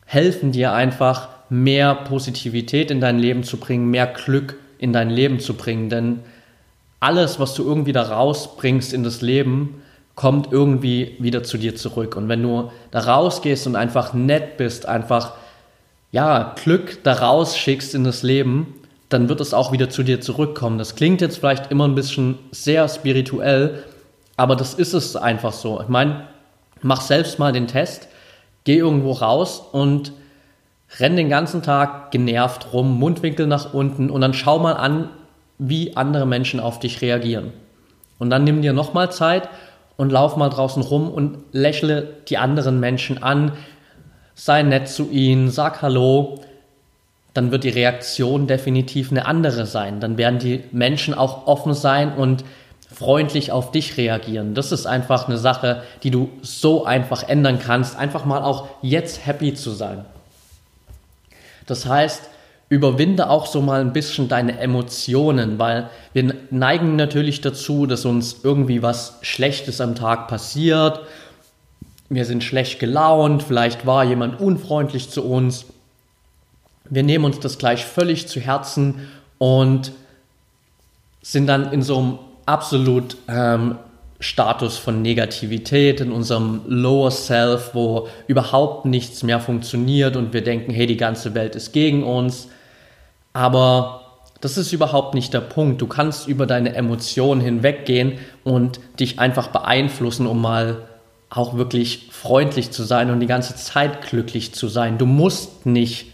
helfen 0.05 0.51
dir 0.51 0.73
einfach, 0.73 1.29
mehr 1.49 1.95
Positivität 1.95 2.91
in 2.91 3.01
dein 3.01 3.19
Leben 3.19 3.43
zu 3.43 3.57
bringen, 3.57 3.89
mehr 3.89 4.07
Glück 4.07 4.57
in 4.77 4.93
dein 4.93 5.09
Leben 5.09 5.39
zu 5.39 5.53
bringen. 5.53 5.89
Denn 5.89 6.19
alles, 6.99 7.39
was 7.39 7.53
du 7.53 7.63
irgendwie 7.63 7.93
da 7.93 8.03
rausbringst 8.03 8.93
in 8.93 9.03
das 9.03 9.21
Leben, 9.21 9.81
kommt 10.15 10.51
irgendwie 10.51 11.15
wieder 11.19 11.43
zu 11.43 11.57
dir 11.57 11.75
zurück. 11.75 12.15
Und 12.15 12.27
wenn 12.27 12.41
du 12.41 12.71
da 12.91 12.99
rausgehst 13.01 13.67
und 13.67 13.75
einfach 13.75 14.13
nett 14.13 14.57
bist, 14.57 14.87
einfach 14.87 15.33
ja, 16.11 16.55
Glück 16.61 17.03
da 17.03 17.13
rausschickst 17.13 17.93
in 17.93 18.03
das 18.03 18.23
Leben, 18.23 18.73
dann 19.09 19.29
wird 19.29 19.41
es 19.41 19.53
auch 19.53 19.71
wieder 19.71 19.89
zu 19.89 20.03
dir 20.03 20.19
zurückkommen. 20.19 20.77
Das 20.77 20.95
klingt 20.95 21.21
jetzt 21.21 21.37
vielleicht 21.37 21.71
immer 21.71 21.87
ein 21.87 21.95
bisschen 21.95 22.39
sehr 22.51 22.87
spirituell, 22.89 23.83
aber 24.35 24.55
das 24.55 24.73
ist 24.73 24.93
es 24.93 25.15
einfach 25.15 25.53
so. 25.53 25.79
Ich 25.81 25.87
meine, 25.87 26.27
mach 26.81 27.01
selbst 27.01 27.39
mal 27.39 27.51
den 27.51 27.67
Test, 27.67 28.07
geh 28.63 28.77
irgendwo 28.77 29.11
raus 29.11 29.61
und 29.71 30.11
renn 30.99 31.15
den 31.15 31.29
ganzen 31.29 31.63
Tag 31.63 32.11
genervt 32.11 32.73
rum, 32.73 32.97
Mundwinkel 32.99 33.47
nach 33.47 33.73
unten 33.73 34.09
und 34.09 34.21
dann 34.21 34.33
schau 34.33 34.59
mal 34.59 34.73
an, 34.73 35.09
wie 35.57 35.95
andere 35.95 36.25
Menschen 36.25 36.59
auf 36.59 36.79
dich 36.79 37.01
reagieren. 37.01 37.51
Und 38.19 38.29
dann 38.29 38.43
nimm 38.43 38.61
dir 38.61 38.73
nochmal 38.73 39.11
Zeit 39.11 39.49
und 39.95 40.11
lauf 40.11 40.37
mal 40.37 40.49
draußen 40.49 40.81
rum 40.81 41.09
und 41.09 41.39
lächle 41.51 42.07
die 42.29 42.37
anderen 42.37 42.79
Menschen 42.79 43.21
an, 43.21 43.51
sei 44.33 44.63
nett 44.63 44.87
zu 44.87 45.09
ihnen, 45.09 45.49
sag 45.49 45.81
Hallo 45.81 46.39
dann 47.37 47.51
wird 47.51 47.65
die 47.65 47.69
Reaktion 47.69 48.47
definitiv 48.47 49.11
eine 49.11 49.27
andere 49.27 49.67
sein. 49.67 49.99
Dann 49.99 50.17
werden 50.17 50.39
die 50.39 50.63
Menschen 50.71 51.13
auch 51.13 51.45
offen 51.45 51.75
sein 51.75 52.15
und 52.15 52.43
freundlich 52.91 53.51
auf 53.51 53.69
dich 53.69 53.95
reagieren. 53.95 54.55
Das 54.55 54.71
ist 54.71 54.87
einfach 54.87 55.27
eine 55.27 55.37
Sache, 55.37 55.83
die 56.01 56.09
du 56.09 56.31
so 56.41 56.83
einfach 56.83 57.29
ändern 57.29 57.59
kannst. 57.59 57.95
Einfach 57.95 58.25
mal 58.25 58.41
auch 58.41 58.67
jetzt 58.81 59.27
happy 59.27 59.53
zu 59.53 59.69
sein. 59.69 60.03
Das 61.67 61.85
heißt, 61.85 62.23
überwinde 62.69 63.29
auch 63.29 63.45
so 63.45 63.61
mal 63.61 63.79
ein 63.79 63.93
bisschen 63.93 64.27
deine 64.27 64.59
Emotionen, 64.59 65.59
weil 65.59 65.89
wir 66.13 66.33
neigen 66.49 66.95
natürlich 66.95 67.39
dazu, 67.41 67.85
dass 67.85 68.03
uns 68.03 68.37
irgendwie 68.43 68.81
was 68.81 69.19
Schlechtes 69.21 69.79
am 69.79 69.95
Tag 69.95 70.27
passiert. 70.27 71.01
Wir 72.09 72.25
sind 72.25 72.43
schlecht 72.43 72.79
gelaunt, 72.79 73.43
vielleicht 73.43 73.85
war 73.85 74.03
jemand 74.03 74.41
unfreundlich 74.41 75.09
zu 75.09 75.23
uns 75.23 75.65
wir 76.89 77.03
nehmen 77.03 77.25
uns 77.25 77.39
das 77.39 77.57
gleich 77.57 77.85
völlig 77.85 78.27
zu 78.27 78.39
Herzen 78.39 79.07
und 79.37 79.91
sind 81.21 81.47
dann 81.47 81.71
in 81.73 81.81
so 81.81 81.97
einem 81.97 82.19
absolut 82.45 83.17
ähm, 83.27 83.77
Status 84.19 84.77
von 84.77 85.01
Negativität, 85.01 86.01
in 86.01 86.11
unserem 86.11 86.61
Lower 86.67 87.11
Self, 87.11 87.71
wo 87.73 88.07
überhaupt 88.27 88.85
nichts 88.85 89.21
mehr 89.23 89.39
funktioniert 89.39 90.15
und 90.15 90.33
wir 90.33 90.43
denken, 90.43 90.71
hey, 90.71 90.87
die 90.87 90.97
ganze 90.97 91.35
Welt 91.35 91.55
ist 91.55 91.71
gegen 91.71 92.03
uns. 92.03 92.49
Aber 93.33 94.01
das 94.41 94.57
ist 94.57 94.73
überhaupt 94.73 95.13
nicht 95.13 95.33
der 95.33 95.41
Punkt. 95.41 95.81
Du 95.81 95.87
kannst 95.87 96.27
über 96.27 96.47
deine 96.47 96.75
Emotionen 96.75 97.41
hinweggehen 97.41 98.19
und 98.43 98.79
dich 98.99 99.19
einfach 99.19 99.47
beeinflussen, 99.47 100.25
um 100.25 100.41
mal 100.41 100.87
auch 101.29 101.55
wirklich 101.55 102.09
freundlich 102.11 102.71
zu 102.71 102.83
sein 102.83 103.11
und 103.11 103.19
die 103.19 103.27
ganze 103.27 103.55
Zeit 103.55 104.01
glücklich 104.07 104.53
zu 104.53 104.67
sein. 104.67 104.97
Du 104.97 105.05
musst 105.05 105.65
nicht 105.65 106.13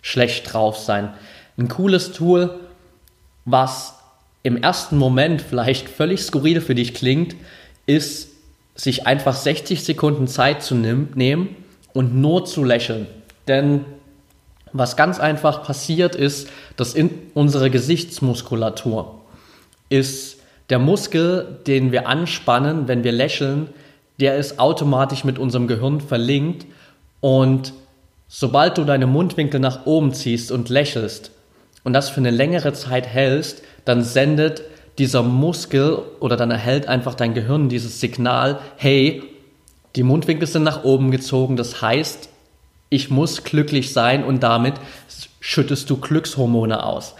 schlecht 0.00 0.52
drauf 0.52 0.78
sein. 0.78 1.12
Ein 1.58 1.68
cooles 1.68 2.12
Tool, 2.12 2.60
was 3.44 3.93
im 4.44 4.56
ersten 4.56 4.96
Moment 4.96 5.42
vielleicht 5.42 5.88
völlig 5.88 6.22
skurril 6.22 6.60
für 6.60 6.76
dich 6.76 6.94
klingt, 6.94 7.34
ist, 7.86 8.28
sich 8.76 9.06
einfach 9.06 9.34
60 9.34 9.82
Sekunden 9.82 10.28
Zeit 10.28 10.62
zu 10.62 10.76
nehmen 10.76 11.56
und 11.92 12.14
nur 12.14 12.44
zu 12.44 12.62
lächeln. 12.62 13.08
Denn 13.48 13.84
was 14.72 14.96
ganz 14.96 15.18
einfach 15.18 15.64
passiert 15.64 16.14
ist, 16.14 16.48
dass 16.76 16.94
in 16.94 17.10
unsere 17.34 17.70
Gesichtsmuskulatur 17.70 19.20
ist 19.88 20.38
der 20.70 20.78
Muskel, 20.78 21.58
den 21.66 21.90
wir 21.90 22.08
anspannen, 22.08 22.86
wenn 22.86 23.02
wir 23.02 23.12
lächeln, 23.12 23.68
der 24.20 24.36
ist 24.36 24.60
automatisch 24.60 25.24
mit 25.24 25.40
unserem 25.40 25.66
Gehirn 25.66 26.00
verlinkt 26.00 26.66
und 27.20 27.72
Sobald 28.36 28.78
du 28.78 28.84
deine 28.84 29.06
Mundwinkel 29.06 29.60
nach 29.60 29.86
oben 29.86 30.12
ziehst 30.12 30.50
und 30.50 30.68
lächelst 30.68 31.30
und 31.84 31.92
das 31.92 32.10
für 32.10 32.18
eine 32.18 32.32
längere 32.32 32.72
Zeit 32.72 33.06
hältst, 33.06 33.62
dann 33.84 34.02
sendet 34.02 34.62
dieser 34.98 35.22
Muskel 35.22 35.98
oder 36.20 36.36
dann 36.36 36.50
erhält 36.50 36.86
einfach 36.86 37.14
dein 37.14 37.34
Gehirn 37.34 37.68
dieses 37.68 38.00
Signal, 38.00 38.60
hey, 38.76 39.22
die 39.96 40.02
Mundwinkel 40.02 40.46
sind 40.46 40.62
nach 40.62 40.84
oben 40.84 41.10
gezogen, 41.10 41.56
das 41.56 41.82
heißt, 41.82 42.28
ich 42.90 43.10
muss 43.10 43.44
glücklich 43.44 43.92
sein 43.92 44.24
und 44.24 44.42
damit 44.42 44.74
schüttest 45.40 45.90
du 45.90 45.96
Glückshormone 45.96 46.84
aus. 46.84 47.14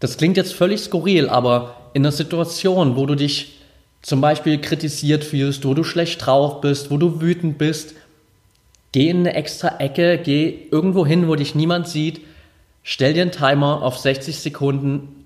Das 0.00 0.16
klingt 0.16 0.36
jetzt 0.36 0.54
völlig 0.54 0.80
skurril, 0.80 1.28
aber 1.28 1.76
in 1.92 2.02
einer 2.02 2.12
Situation, 2.12 2.96
wo 2.96 3.06
du 3.06 3.14
dich 3.14 3.58
zum 4.02 4.20
Beispiel 4.20 4.60
kritisiert 4.60 5.24
fühlst, 5.24 5.64
wo 5.64 5.74
du 5.74 5.84
schlecht 5.84 6.24
drauf 6.24 6.60
bist, 6.60 6.90
wo 6.90 6.96
du 6.96 7.20
wütend 7.20 7.58
bist, 7.58 7.94
Geh 8.92 9.08
in 9.08 9.18
eine 9.18 9.34
extra 9.34 9.78
Ecke, 9.78 10.18
geh 10.18 10.66
irgendwo 10.70 11.06
hin, 11.06 11.28
wo 11.28 11.36
dich 11.36 11.54
niemand 11.54 11.86
sieht, 11.86 12.22
stell 12.82 13.14
dir 13.14 13.22
einen 13.22 13.30
Timer 13.30 13.82
auf 13.82 13.98
60 13.98 14.38
Sekunden, 14.40 15.19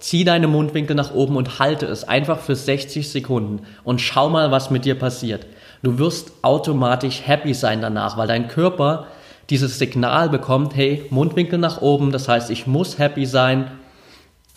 zieh 0.00 0.24
deine 0.24 0.48
Mundwinkel 0.48 0.96
nach 0.96 1.14
oben 1.14 1.36
und 1.36 1.58
halte 1.58 1.86
es 1.86 2.04
einfach 2.04 2.40
für 2.40 2.56
60 2.56 3.10
Sekunden 3.10 3.66
und 3.84 4.00
schau 4.00 4.28
mal, 4.28 4.50
was 4.50 4.70
mit 4.70 4.84
dir 4.84 4.96
passiert. 4.96 5.46
Du 5.82 5.98
wirst 5.98 6.32
automatisch 6.42 7.22
happy 7.24 7.54
sein 7.54 7.80
danach, 7.80 8.16
weil 8.16 8.28
dein 8.28 8.48
Körper, 8.48 9.06
dieses 9.50 9.78
Signal 9.78 10.28
bekommt, 10.28 10.74
hey, 10.76 11.04
Mundwinkel 11.10 11.58
nach 11.58 11.80
oben, 11.80 12.12
das 12.12 12.28
heißt, 12.28 12.50
ich 12.50 12.66
muss 12.66 12.98
happy 12.98 13.26
sein 13.26 13.70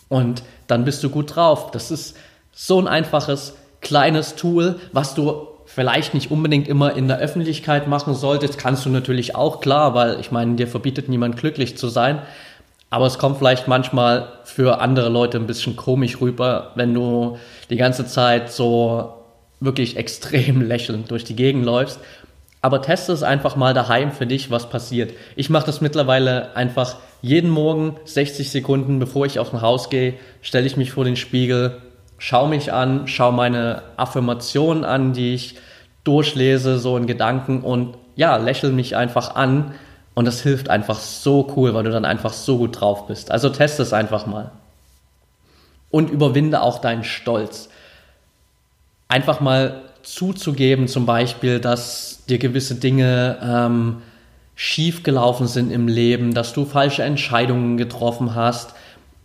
und 0.08 0.42
dann 0.66 0.84
bist 0.84 1.02
du 1.04 1.10
gut 1.10 1.36
drauf. 1.36 1.70
Das 1.70 1.90
ist 1.90 2.16
so 2.52 2.78
ein 2.78 2.88
einfaches, 2.88 3.54
kleines 3.80 4.34
Tool, 4.34 4.78
was 4.92 5.14
du 5.14 5.48
vielleicht 5.64 6.12
nicht 6.12 6.30
unbedingt 6.30 6.68
immer 6.68 6.94
in 6.94 7.08
der 7.08 7.18
Öffentlichkeit 7.18 7.88
machen 7.88 8.14
solltest. 8.14 8.58
Kannst 8.58 8.84
du 8.84 8.90
natürlich 8.90 9.34
auch, 9.34 9.60
klar, 9.60 9.94
weil 9.94 10.20
ich 10.20 10.30
meine, 10.30 10.56
dir 10.56 10.68
verbietet 10.68 11.08
niemand 11.08 11.36
glücklich 11.38 11.78
zu 11.78 11.88
sein. 11.88 12.20
Aber 12.92 13.06
es 13.06 13.18
kommt 13.18 13.38
vielleicht 13.38 13.68
manchmal 13.68 14.28
für 14.44 14.82
andere 14.82 15.08
Leute 15.08 15.38
ein 15.38 15.46
bisschen 15.46 15.76
komisch 15.76 16.20
rüber, 16.20 16.72
wenn 16.74 16.92
du 16.92 17.38
die 17.70 17.76
ganze 17.76 18.04
Zeit 18.04 18.52
so 18.52 19.14
wirklich 19.60 19.96
extrem 20.02 20.60
lächelnd 20.60 21.10
durch 21.10 21.24
die 21.24 21.34
Gegend 21.34 21.64
läufst. 21.64 22.00
Aber 22.60 22.82
teste 22.82 23.14
es 23.14 23.22
einfach 23.22 23.56
mal 23.56 23.72
daheim 23.72 24.12
für 24.12 24.26
dich, 24.26 24.50
was 24.50 24.68
passiert. 24.68 25.14
Ich 25.36 25.48
mache 25.48 25.64
das 25.64 25.80
mittlerweile 25.80 26.54
einfach 26.54 26.96
jeden 27.22 27.48
Morgen 27.48 27.96
60 28.04 28.50
Sekunden, 28.50 28.98
bevor 28.98 29.24
ich 29.24 29.38
aus 29.38 29.48
dem 29.48 29.62
Haus 29.62 29.88
gehe, 29.88 30.12
stelle 30.42 30.66
ich 30.66 30.76
mich 30.76 30.92
vor 30.92 31.06
den 31.06 31.16
Spiegel, 31.16 31.80
schaue 32.18 32.50
mich 32.50 32.74
an, 32.74 33.08
schaue 33.08 33.32
meine 33.32 33.84
Affirmationen 33.96 34.84
an, 34.84 35.14
die 35.14 35.32
ich 35.32 35.56
durchlese, 36.04 36.78
so 36.78 36.98
in 36.98 37.06
Gedanken 37.06 37.62
und 37.62 37.96
ja, 38.16 38.36
lächle 38.36 38.68
mich 38.68 38.96
einfach 38.96 39.34
an 39.34 39.72
und 40.14 40.26
das 40.26 40.42
hilft 40.42 40.68
einfach 40.68 40.98
so 40.98 41.52
cool, 41.56 41.74
weil 41.74 41.84
du 41.84 41.90
dann 41.90 42.04
einfach 42.04 42.32
so 42.32 42.58
gut 42.58 42.80
drauf 42.80 43.06
bist. 43.06 43.30
Also 43.30 43.48
teste 43.48 43.82
es 43.82 43.92
einfach 43.92 44.26
mal. 44.26 44.50
Und 45.90 46.10
überwinde 46.10 46.62
auch 46.62 46.80
deinen 46.80 47.04
Stolz. 47.04 47.68
Einfach 49.08 49.40
mal 49.40 49.82
zuzugeben, 50.02 50.88
zum 50.88 51.06
Beispiel, 51.06 51.60
dass 51.60 52.24
dir 52.28 52.38
gewisse 52.38 52.74
Dinge 52.74 53.38
ähm, 53.42 54.02
schief 54.54 55.02
gelaufen 55.02 55.46
sind 55.46 55.70
im 55.70 55.88
Leben, 55.88 56.34
dass 56.34 56.52
du 56.52 56.64
falsche 56.64 57.02
Entscheidungen 57.02 57.76
getroffen 57.76 58.34
hast. 58.34 58.74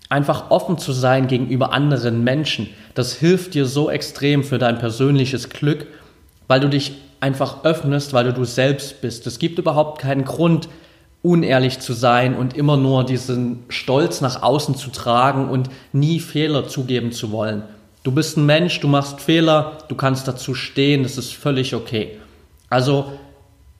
Einfach 0.09 0.51
offen 0.51 0.77
zu 0.77 0.93
sein 0.93 1.27
gegenüber 1.27 1.73
anderen 1.73 2.23
Menschen. 2.23 2.69
Das 2.95 3.13
hilft 3.13 3.53
dir 3.53 3.65
so 3.65 3.89
extrem 3.89 4.43
für 4.43 4.57
dein 4.57 4.77
persönliches 4.77 5.49
Glück, 5.49 5.87
weil 6.47 6.61
du 6.61 6.69
dich 6.69 6.93
einfach 7.19 7.63
öffnest, 7.63 8.13
weil 8.13 8.25
du 8.25 8.33
du 8.33 8.45
selbst 8.45 9.01
bist. 9.01 9.27
Es 9.27 9.39
gibt 9.39 9.59
überhaupt 9.59 10.01
keinen 10.01 10.25
Grund, 10.25 10.69
unehrlich 11.23 11.79
zu 11.79 11.93
sein 11.93 12.35
und 12.35 12.55
immer 12.55 12.77
nur 12.77 13.03
diesen 13.03 13.65
Stolz 13.69 14.21
nach 14.21 14.43
außen 14.43 14.75
zu 14.75 14.91
tragen 14.91 15.49
und 15.49 15.69
nie 15.91 16.19
Fehler 16.19 16.67
zugeben 16.67 17.11
zu 17.11 17.31
wollen. 17.31 17.63
Du 18.03 18.11
bist 18.11 18.37
ein 18.37 18.45
Mensch, 18.45 18.79
du 18.79 18.87
machst 18.87 19.19
Fehler, 19.19 19.79
du 19.89 19.95
kannst 19.95 20.27
dazu 20.27 20.53
stehen, 20.53 21.03
das 21.03 21.17
ist 21.17 21.33
völlig 21.33 21.75
okay. 21.75 22.17
Also 22.69 23.11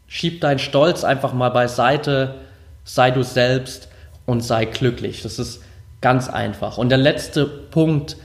schieb 0.07 0.41
deinen 0.41 0.59
Stolz 0.59 1.03
einfach 1.03 1.33
mal 1.33 1.49
beiseite, 1.49 2.35
sei 2.83 3.11
du 3.11 3.23
selbst 3.23 3.87
und 4.25 4.41
sei 4.41 4.65
glücklich. 4.65 5.21
Das 5.21 5.39
ist 5.39 5.61
ganz 6.01 6.27
einfach. 6.29 6.77
Und 6.77 6.89
der 6.89 6.97
letzte 6.97 7.45
Punkt 7.45 8.17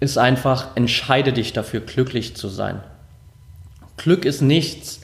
ist 0.00 0.18
einfach, 0.18 0.68
entscheide 0.76 1.32
dich 1.32 1.52
dafür, 1.52 1.80
glücklich 1.80 2.36
zu 2.36 2.48
sein. 2.48 2.80
Glück 4.02 4.24
ist 4.24 4.40
nichts, 4.40 5.00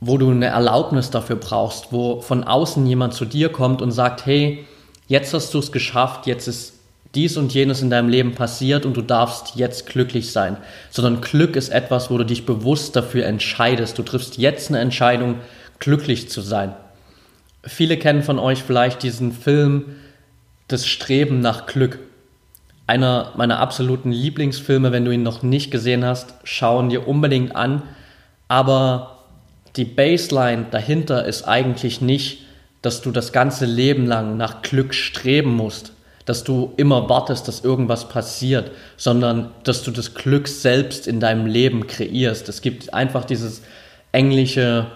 wo 0.00 0.16
du 0.16 0.30
eine 0.30 0.46
Erlaubnis 0.46 1.10
dafür 1.10 1.36
brauchst, 1.36 1.92
wo 1.92 2.20
von 2.20 2.44
außen 2.44 2.86
jemand 2.86 3.14
zu 3.14 3.24
dir 3.24 3.50
kommt 3.50 3.82
und 3.82 3.92
sagt, 3.92 4.26
hey, 4.26 4.64
jetzt 5.08 5.34
hast 5.34 5.52
du 5.52 5.58
es 5.58 5.72
geschafft, 5.72 6.26
jetzt 6.26 6.48
ist 6.48 6.74
dies 7.14 7.36
und 7.36 7.52
jenes 7.52 7.82
in 7.82 7.90
deinem 7.90 8.08
Leben 8.08 8.34
passiert 8.34 8.86
und 8.86 8.96
du 8.96 9.02
darfst 9.02 9.56
jetzt 9.56 9.86
glücklich 9.86 10.30
sein, 10.30 10.56
sondern 10.90 11.20
Glück 11.20 11.56
ist 11.56 11.70
etwas, 11.70 12.10
wo 12.10 12.18
du 12.18 12.24
dich 12.24 12.46
bewusst 12.46 12.94
dafür 12.94 13.26
entscheidest. 13.26 13.98
Du 13.98 14.02
triffst 14.02 14.38
jetzt 14.38 14.68
eine 14.68 14.78
Entscheidung, 14.78 15.36
glücklich 15.80 16.28
zu 16.30 16.40
sein. 16.40 16.74
Viele 17.64 17.96
kennen 17.96 18.22
von 18.22 18.38
euch 18.38 18.62
vielleicht 18.62 19.02
diesen 19.02 19.32
Film 19.32 19.96
Das 20.68 20.86
Streben 20.86 21.40
nach 21.40 21.66
Glück. 21.66 21.98
Einer 22.90 23.30
meiner 23.36 23.60
absoluten 23.60 24.10
Lieblingsfilme, 24.10 24.90
wenn 24.90 25.04
du 25.04 25.12
ihn 25.12 25.22
noch 25.22 25.44
nicht 25.44 25.70
gesehen 25.70 26.04
hast, 26.04 26.34
schauen 26.42 26.88
dir 26.88 27.06
unbedingt 27.06 27.54
an. 27.54 27.84
Aber 28.48 29.18
die 29.76 29.84
Baseline 29.84 30.66
dahinter 30.72 31.24
ist 31.24 31.44
eigentlich 31.44 32.00
nicht, 32.00 32.46
dass 32.82 33.00
du 33.00 33.12
das 33.12 33.30
ganze 33.30 33.64
Leben 33.64 34.06
lang 34.06 34.36
nach 34.36 34.62
Glück 34.62 34.92
streben 34.92 35.54
musst, 35.54 35.92
dass 36.24 36.42
du 36.42 36.72
immer 36.78 37.08
wartest, 37.08 37.46
dass 37.46 37.62
irgendwas 37.62 38.08
passiert, 38.08 38.72
sondern 38.96 39.52
dass 39.62 39.84
du 39.84 39.92
das 39.92 40.14
Glück 40.16 40.48
selbst 40.48 41.06
in 41.06 41.20
deinem 41.20 41.46
Leben 41.46 41.86
kreierst. 41.86 42.48
Es 42.48 42.60
gibt 42.60 42.92
einfach 42.92 43.24
dieses 43.24 43.62
englische 44.10 44.86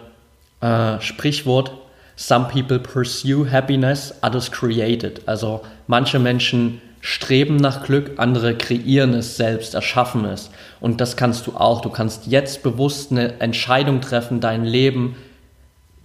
äh, 0.61 1.01
Sprichwort, 1.01 1.71
Some 2.17 2.49
people 2.49 2.81
pursue 2.81 3.45
happiness, 3.49 4.13
others 4.21 4.51
create 4.51 5.05
it. 5.05 5.21
Also 5.27 5.63
manche 5.87 6.19
Menschen 6.19 6.81
streben 7.07 7.57
nach 7.57 7.85
Glück, 7.85 8.13
andere 8.17 8.57
kreieren 8.57 9.13
es 9.13 9.37
selbst, 9.37 9.75
erschaffen 9.75 10.25
es. 10.25 10.51
Und 10.81 11.01
das 11.01 11.17
kannst 11.17 11.47
du 11.47 11.55
auch. 11.55 11.83
Du 11.83 11.91
kannst 11.91 12.27
jetzt 12.27 12.63
bewusst 12.63 13.13
eine 13.13 13.41
Entscheidung 13.41 14.01
treffen, 14.01 14.41
dein 14.41 14.65
Leben 14.65 15.17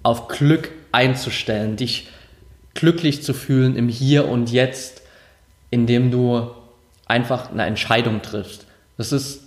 auf 0.03 0.27
Glück 0.27 0.71
einzustellen, 0.91 1.77
dich 1.77 2.07
glücklich 2.73 3.23
zu 3.23 3.33
fühlen 3.33 3.75
im 3.75 3.87
Hier 3.87 4.27
und 4.27 4.51
Jetzt 4.51 4.99
indem 5.69 6.11
du 6.11 6.49
einfach 7.05 7.51
eine 7.51 7.65
Entscheidung 7.65 8.21
triffst. 8.21 8.65
Das 8.97 9.11
ist 9.11 9.41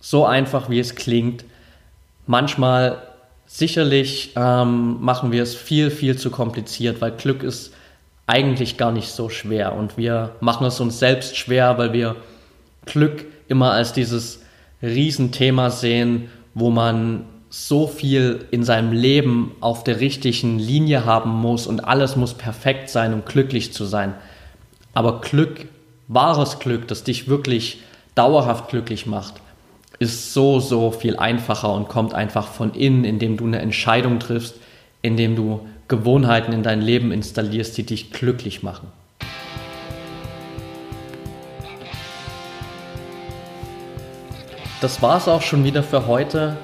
so 0.00 0.24
einfach, 0.24 0.70
wie 0.70 0.78
es 0.78 0.94
klingt. 0.94 1.44
Manchmal 2.26 3.02
sicherlich 3.46 4.32
ähm, 4.36 5.00
machen 5.00 5.32
wir 5.32 5.42
es 5.42 5.54
viel, 5.54 5.90
viel 5.90 6.16
zu 6.18 6.30
kompliziert, 6.30 7.00
weil 7.00 7.12
Glück 7.12 7.42
ist 7.42 7.72
eigentlich 8.28 8.76
gar 8.76 8.92
nicht 8.92 9.08
so 9.08 9.28
schwer 9.30 9.74
und 9.74 9.96
wir 9.96 10.36
machen 10.40 10.66
es 10.66 10.80
uns 10.80 10.98
selbst 10.98 11.36
schwer, 11.36 11.78
weil 11.78 11.92
wir 11.92 12.16
Glück 12.86 13.24
immer 13.48 13.72
als 13.72 13.92
dieses 13.92 14.42
Riesenthema 14.82 15.70
sehen, 15.70 16.28
wo 16.54 16.70
man 16.70 17.24
so 17.50 17.86
viel 17.86 18.44
in 18.50 18.62
seinem 18.62 18.92
Leben 18.92 19.56
auf 19.60 19.82
der 19.82 20.00
richtigen 20.00 20.58
Linie 20.58 21.06
haben 21.06 21.30
muss 21.30 21.66
und 21.66 21.80
alles 21.80 22.16
muss 22.16 22.34
perfekt 22.34 22.90
sein, 22.90 23.14
um 23.14 23.24
glücklich 23.24 23.72
zu 23.72 23.86
sein. 23.86 24.14
Aber 24.92 25.22
Glück, 25.22 25.66
wahres 26.08 26.58
Glück, 26.58 26.86
das 26.88 27.04
dich 27.04 27.28
wirklich 27.28 27.80
dauerhaft 28.14 28.68
glücklich 28.68 29.06
macht, 29.06 29.34
ist 29.98 30.34
so, 30.34 30.60
so 30.60 30.90
viel 30.90 31.16
einfacher 31.16 31.72
und 31.72 31.88
kommt 31.88 32.12
einfach 32.12 32.48
von 32.48 32.74
innen, 32.74 33.04
indem 33.04 33.38
du 33.38 33.46
eine 33.46 33.60
Entscheidung 33.60 34.18
triffst, 34.20 34.56
indem 35.00 35.34
du 35.34 35.60
Gewohnheiten 35.88 36.52
in 36.52 36.62
dein 36.62 36.82
Leben 36.82 37.10
installierst, 37.12 37.76
die 37.78 37.84
dich 37.84 38.12
glücklich 38.12 38.62
machen. 38.62 38.88
Das 44.80 45.02
war's 45.02 45.26
auch 45.26 45.42
schon 45.42 45.64
wieder 45.64 45.82
für 45.82 46.06
heute. 46.06 46.56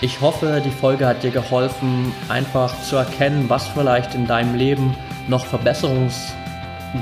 Ich 0.00 0.20
hoffe, 0.20 0.62
die 0.64 0.70
Folge 0.70 1.06
hat 1.06 1.22
dir 1.22 1.30
geholfen, 1.30 2.12
einfach 2.28 2.80
zu 2.82 2.96
erkennen, 2.96 3.46
was 3.48 3.68
vielleicht 3.68 4.14
in 4.14 4.26
deinem 4.26 4.54
Leben 4.54 4.96
noch 5.28 5.44
verbesserungs 5.44 6.32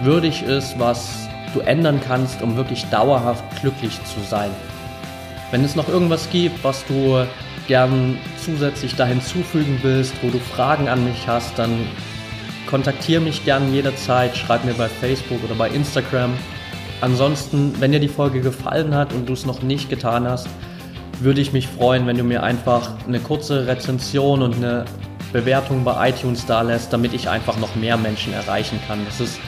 würdig 0.02 0.42
ist, 0.42 0.78
was 0.78 1.28
du 1.54 1.60
ändern 1.60 2.00
kannst, 2.04 2.42
um 2.42 2.56
wirklich 2.56 2.86
dauerhaft 2.86 3.44
glücklich 3.60 3.98
zu 4.04 4.20
sein. 4.20 4.50
Wenn 5.50 5.64
es 5.64 5.76
noch 5.76 5.88
irgendwas 5.88 6.30
gibt, 6.30 6.64
was 6.64 6.84
du 6.86 7.26
gern 7.68 8.18
zusätzlich 8.44 8.94
da 8.96 9.06
hinzufügen 9.06 9.78
willst, 9.82 10.14
wo 10.22 10.30
du 10.30 10.38
Fragen 10.38 10.88
an 10.88 11.04
mich 11.04 11.26
hast, 11.26 11.58
dann 11.58 11.86
kontaktiere 12.66 13.20
mich 13.20 13.44
gern 13.44 13.72
jederzeit, 13.72 14.36
schreib 14.36 14.64
mir 14.64 14.74
bei 14.74 14.88
Facebook 14.88 15.42
oder 15.44 15.54
bei 15.54 15.68
Instagram. 15.68 16.32
Ansonsten, 17.00 17.74
wenn 17.80 17.92
dir 17.92 18.00
die 18.00 18.08
Folge 18.08 18.40
gefallen 18.40 18.94
hat 18.94 19.12
und 19.12 19.28
du 19.28 19.32
es 19.32 19.44
noch 19.44 19.62
nicht 19.62 19.90
getan 19.90 20.26
hast, 20.26 20.48
würde 21.20 21.40
ich 21.40 21.52
mich 21.52 21.68
freuen, 21.68 22.06
wenn 22.06 22.16
du 22.16 22.24
mir 22.24 22.42
einfach 22.42 22.92
eine 23.06 23.20
kurze 23.20 23.66
Rezension 23.66 24.42
und 24.42 24.56
eine 24.56 24.84
Bewertung 25.32 25.84
bei 25.84 26.10
iTunes 26.10 26.46
da 26.46 26.62
lässt, 26.62 26.92
damit 26.92 27.12
ich 27.12 27.28
einfach 27.28 27.58
noch 27.58 27.74
mehr 27.74 27.96
Menschen 27.96 28.32
erreichen 28.32 28.78
kann. 28.86 29.04
Das 29.04 29.20
ist 29.20 29.38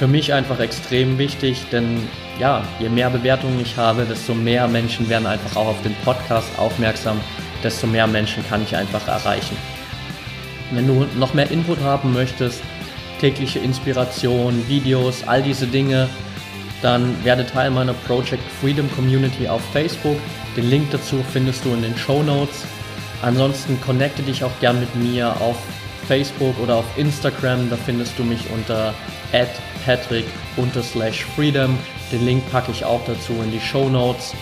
für 0.00 0.08
mich 0.08 0.32
einfach 0.32 0.60
extrem 0.60 1.18
wichtig, 1.18 1.66
denn 1.70 2.08
ja, 2.38 2.64
je 2.78 2.88
mehr 2.88 3.10
Bewertungen 3.10 3.60
ich 3.60 3.76
habe, 3.76 4.06
desto 4.06 4.32
mehr 4.32 4.66
Menschen 4.66 5.10
werden 5.10 5.26
einfach 5.26 5.54
auch 5.56 5.66
auf 5.66 5.82
den 5.82 5.94
Podcast 6.06 6.48
aufmerksam, 6.56 7.20
desto 7.62 7.86
mehr 7.86 8.06
Menschen 8.06 8.42
kann 8.48 8.62
ich 8.62 8.74
einfach 8.74 9.06
erreichen. 9.06 9.58
Wenn 10.70 10.86
du 10.86 11.06
noch 11.18 11.34
mehr 11.34 11.50
Input 11.50 11.80
haben 11.80 12.14
möchtest, 12.14 12.62
tägliche 13.20 13.58
Inspiration, 13.58 14.66
Videos, 14.68 15.22
all 15.28 15.42
diese 15.42 15.66
Dinge, 15.66 16.08
dann 16.80 17.22
werde 17.22 17.44
Teil 17.44 17.70
meiner 17.70 17.92
Project 17.92 18.42
Freedom 18.62 18.90
Community 18.92 19.48
auf 19.48 19.60
Facebook. 19.74 20.16
Den 20.56 20.70
Link 20.70 20.90
dazu 20.92 21.22
findest 21.30 21.62
du 21.66 21.74
in 21.74 21.82
den 21.82 21.98
Show 21.98 22.22
Notes. 22.22 22.64
Ansonsten 23.20 23.78
connecte 23.82 24.22
dich 24.22 24.44
auch 24.44 24.60
gern 24.62 24.80
mit 24.80 24.96
mir 24.96 25.28
auf 25.42 25.58
Facebook 26.10 26.58
oder 26.60 26.74
auf 26.74 26.98
Instagram. 26.98 27.70
Da 27.70 27.76
findest 27.76 28.18
du 28.18 28.24
mich 28.24 28.40
unter 28.52 28.92
patrick-freedom. 29.86 31.78
Den 32.10 32.26
Link 32.26 32.50
packe 32.50 32.72
ich 32.72 32.84
auch 32.84 33.00
dazu 33.06 33.34
in 33.44 33.52
die 33.52 33.60
Show 33.60 33.88
Notes. 33.88 34.34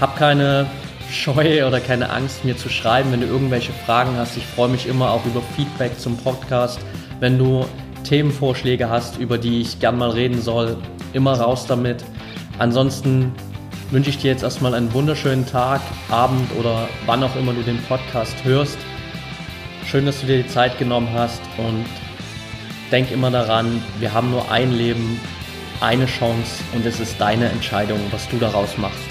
Hab 0.00 0.16
keine 0.16 0.66
Scheu 1.10 1.66
oder 1.66 1.78
keine 1.78 2.08
Angst, 2.08 2.42
mir 2.46 2.56
zu 2.56 2.70
schreiben, 2.70 3.12
wenn 3.12 3.20
du 3.20 3.26
irgendwelche 3.26 3.72
Fragen 3.84 4.16
hast. 4.16 4.38
Ich 4.38 4.46
freue 4.46 4.70
mich 4.70 4.86
immer 4.86 5.10
auch 5.10 5.26
über 5.26 5.42
Feedback 5.56 6.00
zum 6.00 6.16
Podcast. 6.16 6.80
Wenn 7.18 7.36
du 7.36 7.66
Themenvorschläge 8.04 8.88
hast, 8.88 9.18
über 9.18 9.36
die 9.36 9.60
ich 9.60 9.78
gern 9.78 9.98
mal 9.98 10.08
reden 10.08 10.40
soll, 10.40 10.78
immer 11.12 11.34
raus 11.34 11.66
damit. 11.66 12.02
Ansonsten 12.58 13.34
wünsche 13.90 14.08
ich 14.08 14.16
dir 14.16 14.30
jetzt 14.30 14.42
erstmal 14.42 14.72
einen 14.72 14.90
wunderschönen 14.94 15.44
Tag, 15.46 15.82
Abend 16.08 16.50
oder 16.58 16.88
wann 17.04 17.22
auch 17.22 17.36
immer 17.36 17.52
du 17.52 17.60
den 17.60 17.82
Podcast 17.82 18.42
hörst. 18.42 18.78
Schön, 19.90 20.06
dass 20.06 20.20
du 20.20 20.28
dir 20.28 20.44
die 20.44 20.48
Zeit 20.48 20.78
genommen 20.78 21.08
hast 21.12 21.42
und 21.58 21.84
denk 22.92 23.10
immer 23.10 23.28
daran, 23.32 23.82
wir 23.98 24.12
haben 24.12 24.30
nur 24.30 24.48
ein 24.48 24.70
Leben, 24.70 25.20
eine 25.80 26.06
Chance 26.06 26.62
und 26.72 26.86
es 26.86 27.00
ist 27.00 27.20
deine 27.20 27.48
Entscheidung, 27.48 27.98
was 28.12 28.28
du 28.28 28.38
daraus 28.38 28.78
machst. 28.78 29.09